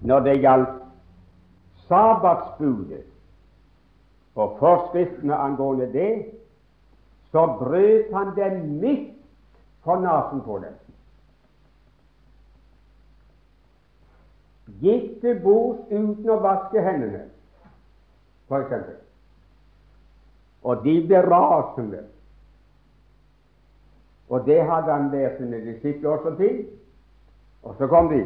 når 0.01 0.19
det 0.19 0.39
gjaldt 0.41 0.69
sabbatsbudet 1.87 3.03
og 4.37 4.57
forskriftene 4.59 5.35
angående 5.35 5.87
det, 5.93 6.25
så 7.31 7.45
brøt 7.59 8.13
han 8.13 8.35
dem 8.35 8.59
midt 8.81 9.15
for 9.83 9.99
nesen 9.99 10.43
på 10.45 10.59
dem. 10.63 10.75
Gikk 14.81 15.21
til 15.21 15.39
bords 15.41 15.89
uten 15.89 16.29
å 16.29 16.37
vaske 16.43 16.83
hendene, 16.83 17.23
for 18.47 18.61
eksempel. 18.61 18.99
Og 20.67 20.83
de 20.83 20.95
ble 21.07 21.21
rasende. 21.23 22.03
Og 24.29 24.45
det 24.45 24.59
hadde 24.67 24.91
han 24.91 25.09
lært 25.13 25.39
sine 25.39 25.63
disipler 25.63 26.09
også 26.17 26.35
til. 26.37 26.65
Og 27.63 27.75
så 27.79 27.87
kom 27.87 28.11
de. 28.11 28.25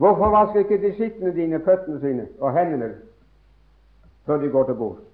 Hvorfor 0.00 0.32
vasker 0.32 0.64
ikke 0.64 0.80
disiplene 0.82 1.34
dine 1.36 1.60
føttene 1.62 2.00
sine 2.00 2.28
og 2.40 2.56
hendene 2.56 2.94
før 4.26 4.40
de 4.40 4.48
går 4.50 4.64
til 4.64 4.74
bords? 4.80 5.11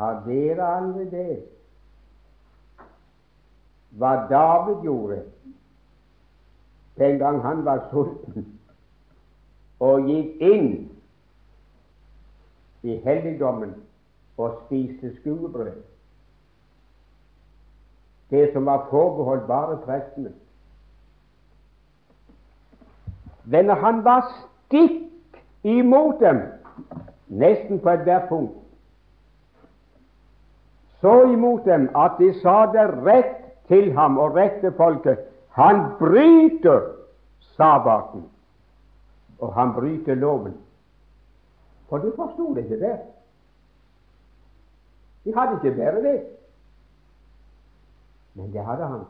Har 0.00 0.22
dere 0.24 0.64
aldri 0.64 1.04
det? 1.10 1.42
Hva 4.00 4.14
David 4.30 4.84
gjorde 4.84 5.18
den 6.96 7.18
gang 7.18 7.40
han 7.44 7.64
var 7.64 7.82
sulten 7.90 8.46
og 9.80 10.08
gikk 10.08 10.40
inn 10.44 10.70
i 12.82 12.96
helligdommen 13.04 13.74
og 14.40 14.62
spiste 14.62 15.10
skuebrød. 15.18 15.82
Det 18.30 18.46
som 18.54 18.66
var 18.66 18.86
forbeholdt 18.90 19.46
bare 19.46 19.76
prestene. 19.84 20.32
Men 23.44 23.68
han 23.84 24.00
var 24.04 24.24
stikk 24.32 25.42
imot 25.64 26.24
dem, 26.24 26.40
nesten 27.28 27.84
på 27.84 27.96
ethvert 27.98 28.28
punkt 28.32 28.59
så 31.00 31.22
imot 31.32 31.64
dem 31.64 31.88
at 31.96 32.18
de 32.18 32.32
sa 32.40 32.66
det 32.72 32.86
rett 33.06 33.36
til 33.68 33.92
ham 33.96 34.18
og 34.18 34.36
rett 34.36 34.60
til 34.60 34.72
folket. 34.76 35.18
Han 35.56 35.84
bryter 35.98 36.92
sabbaten, 37.56 38.26
og 39.38 39.54
han 39.54 39.72
bryter 39.74 40.14
loven. 40.14 40.54
For 41.88 41.98
de 41.98 42.12
forsto 42.16 42.54
det 42.54 42.64
ikke 42.64 42.80
der. 42.80 42.98
De 45.24 45.34
hadde 45.36 45.58
ikke 45.58 45.76
bare 45.76 46.02
det. 46.02 46.20
Men 48.34 48.52
det 48.52 48.64
hadde 48.64 48.86
han. 48.86 49.04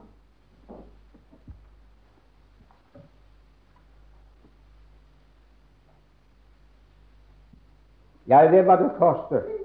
Ja, 8.26 8.51
det 8.51 8.66
var 8.66 8.76
det 8.76 8.91
første 8.99 9.60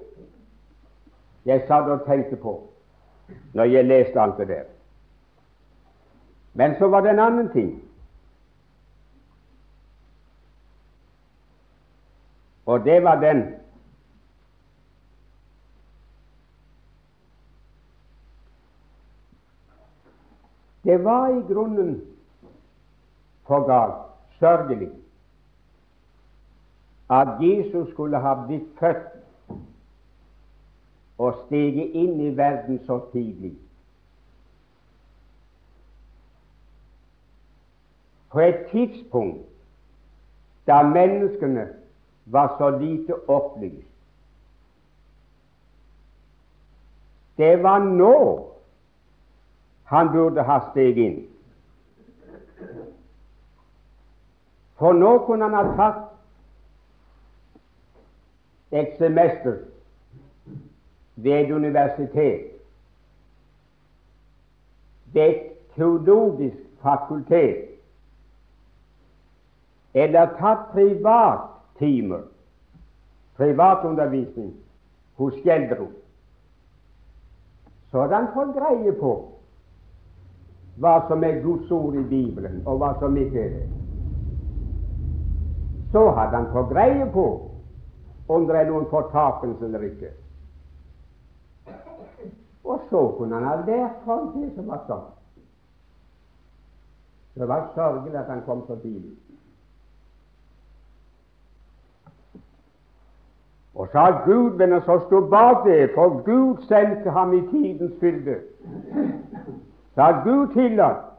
jeg 1.45 1.65
satt 1.67 1.89
og 1.89 2.05
tenkte 2.05 2.35
på 2.35 2.55
når 3.53 3.63
jeg 3.63 3.85
leste 3.85 4.21
alt 4.21 4.37
det 4.37 4.47
der. 4.47 4.63
Men 6.53 6.75
så 6.79 6.87
var 6.87 7.01
det 7.01 7.11
en 7.11 7.19
annen 7.19 7.49
ting. 7.51 7.71
Og 12.65 12.85
det 12.85 13.03
var 13.03 13.21
den 13.21 13.45
Det 20.85 21.03
var 21.03 21.27
i 21.27 21.53
grunnen 21.53 22.01
for 23.47 23.65
galt, 23.67 24.05
sørgelig, 24.39 24.91
at 27.09 27.27
Jesus 27.41 27.89
skulle 27.89 28.19
ha 28.19 28.33
blitt 28.45 28.67
født 28.79 29.24
og 31.17 31.35
stige 31.45 31.87
inn 31.91 32.19
i 32.21 32.37
verden 32.37 32.79
så 32.85 32.99
tidlig. 33.11 33.53
På 38.31 38.39
et 38.39 38.65
tidspunkt 38.71 39.47
da 40.67 40.81
menneskene 40.83 41.67
var 42.25 42.55
så 42.57 42.69
lite 42.79 43.29
opplyst. 43.29 43.87
Det 47.37 47.63
var 47.63 47.79
nå 47.79 48.51
han 49.85 50.11
burde 50.11 50.43
ha 50.43 50.59
steg 50.71 50.97
inn. 50.97 51.19
For 54.79 54.93
nå 54.93 55.17
kunne 55.27 55.47
han 55.47 55.53
ha 55.55 55.63
tatt 55.77 56.01
et 58.75 58.97
semester 58.97 59.61
ved 61.15 61.31
et 61.31 61.51
universitet, 61.51 62.51
ved 65.13 65.29
et 65.29 65.41
teologisk 65.75 66.57
fakultet, 66.81 67.65
eller 69.93 70.33
tatt 70.39 70.71
privattimer, 70.73 72.25
privatundervisning 73.37 74.51
hos 75.15 75.37
Gjeldro 75.43 75.87
så 77.95 78.01
hadde 78.01 78.15
han 78.15 78.33
fått 78.33 78.49
greie 78.57 78.91
på 78.99 79.09
hva 80.83 80.97
som 81.07 81.21
er 81.23 81.37
Guds 81.39 81.69
ord 81.71 81.95
i 81.95 82.01
Bibelen, 82.09 82.57
og 82.67 82.81
hva 82.81 82.89
som 82.99 83.15
ikke 83.15 83.39
er 83.39 83.53
det. 83.53 83.67
Så 85.93 86.01
hadde 86.17 86.35
han 86.35 86.49
fått 86.51 86.73
greie 86.73 87.05
på 87.13 87.25
om 88.27 88.47
det 88.49 88.57
er 88.59 88.67
noen 88.67 88.89
fortapelse 88.91 89.63
eller 89.69 89.85
ikke. 89.87 90.11
Og 92.63 92.81
så 92.89 93.15
kunne 93.17 93.35
han 93.35 93.43
ha 93.43 93.55
lært 93.55 94.01
ham 94.05 94.31
det 94.33 94.49
som 94.55 94.67
var 94.67 94.81
sånn. 94.87 95.05
Det 97.35 97.47
var 97.47 97.69
sørgelig 97.75 98.17
at 98.17 98.31
han 98.31 98.41
kom 98.45 98.63
så 98.67 98.75
tidlig. 98.79 99.13
Og 103.75 103.89
sa 103.91 104.05
Gud, 104.25 104.55
venner, 104.57 104.79
så 104.85 105.01
sto 105.03 105.19
bak 105.29 105.65
det, 105.65 105.91
for 105.95 106.21
Gud 106.23 106.63
sendte 106.67 107.11
ham 107.11 107.33
i 107.33 107.41
tidens 107.51 107.99
fylde. 107.99 108.37
Så 109.95 110.07
Gud 110.23 110.53
tillatt 110.53 111.11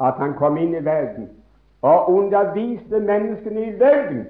at 0.00 0.16
han 0.16 0.34
kom 0.34 0.56
inn 0.56 0.74
i 0.74 0.84
verden 0.84 1.28
og 1.82 2.12
underviste 2.12 3.00
menneskene 3.00 3.66
i 3.66 3.76
løgn 3.76 4.22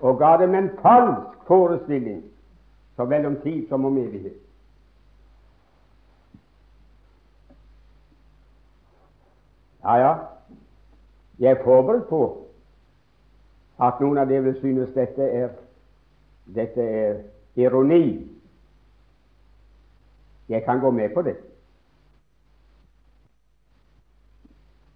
og 0.00 0.18
ga 0.18 0.36
dem 0.38 0.54
en 0.54 0.70
falsk 0.82 1.46
forestilling 1.46 2.22
så 2.96 3.04
vel 3.04 3.26
om 3.26 3.36
tid 3.40 3.68
som 3.68 3.84
om 3.84 3.98
evighet. 3.98 4.38
Ja, 9.82 9.94
ja, 9.98 10.14
jeg 11.38 11.50
er 11.50 11.64
forberedt 11.64 12.08
på 12.08 12.22
at 13.82 14.00
noen 14.00 14.20
av 14.22 14.28
dere 14.30 14.44
vil 14.44 14.60
synes 14.60 14.92
dette 14.94 15.26
er, 15.26 15.48
dette 16.54 16.82
er 16.82 17.16
ironi. 17.58 18.28
Jeg 20.48 20.62
kan 20.64 20.80
gå 20.80 20.90
med 20.90 21.14
på 21.14 21.22
det. 21.26 21.36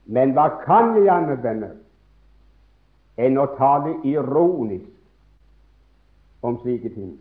Men 0.06 0.36
hva 0.36 0.48
kan 0.62 0.94
jeg 1.00 1.10
anvende 1.10 1.72
enn 3.18 3.38
å 3.42 3.46
tale 3.56 3.96
ironisk 4.06 4.92
om 6.46 6.60
slike 6.62 6.94
ting? 6.94 7.16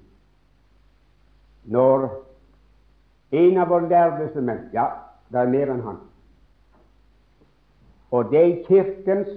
Når 1.65 2.09
en 3.31 3.57
av 3.57 3.69
våre 3.69 3.89
lærde 3.89 4.41
menn 4.41 4.69
Ja, 4.73 4.85
det 5.31 5.41
er 5.41 5.49
mer 5.49 5.71
enn 5.73 5.81
han. 5.85 5.97
Og 8.11 8.29
det 8.31 8.41
er 8.41 8.63
Kirkens 8.67 9.31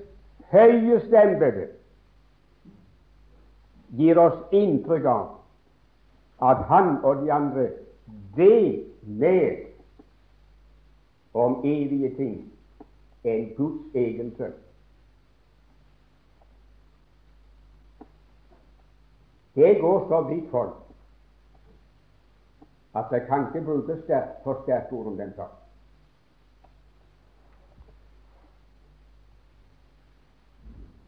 høyeste 0.53 1.23
embete 1.23 1.67
gir 3.97 4.21
oss 4.21 4.37
inntrykk 4.53 5.09
av 5.09 6.51
at 6.51 6.61
han 6.69 6.99
og 7.03 7.25
de 7.25 7.33
andre 7.33 7.71
vet 8.37 8.85
mer 9.03 9.65
om 11.35 11.61
evige 11.65 12.13
ting 12.17 12.35
enn 13.25 13.49
Guds 13.57 13.97
egen 13.97 14.35
sønn. 14.37 14.55
Det 19.59 19.73
går 19.81 20.05
så 20.13 20.21
vidt 20.29 20.51
folk 20.53 20.88
at 22.99 23.13
jeg 23.13 23.27
kan 23.29 23.47
ikke 23.47 23.65
bruke 23.65 23.97
sterk, 24.05 24.29
for 24.45 24.61
sterke 24.63 24.93
ord 24.93 25.07
om 25.07 25.17
den 25.17 25.33
sak. 25.37 25.51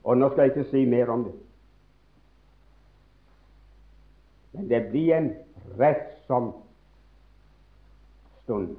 Og 0.05 0.17
nå 0.19 0.29
skal 0.31 0.43
jeg 0.43 0.57
ikke 0.57 0.71
si 0.71 0.85
mer 0.85 1.11
om 1.13 1.25
det. 1.25 1.35
Men 4.53 4.71
det 4.71 4.87
blir 4.91 5.17
en 5.17 5.35
rettsom 5.79 6.53
stund. 8.43 8.79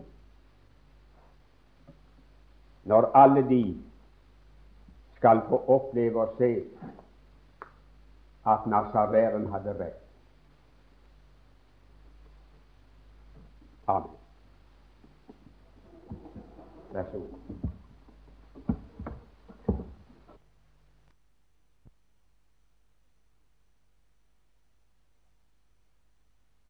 når 2.83 3.11
alle 3.15 3.49
de 3.49 3.81
skal 5.15 5.41
få 5.49 5.63
oppleve 5.67 6.21
og 6.21 6.33
se 6.37 6.63
at 8.47 8.65
Nasaræren 8.67 9.47
hadde 9.51 9.75
rett. 9.79 10.00
Amen. 13.91 14.09
Vær 16.93 17.03
så 17.11 17.17
god. 17.17 17.40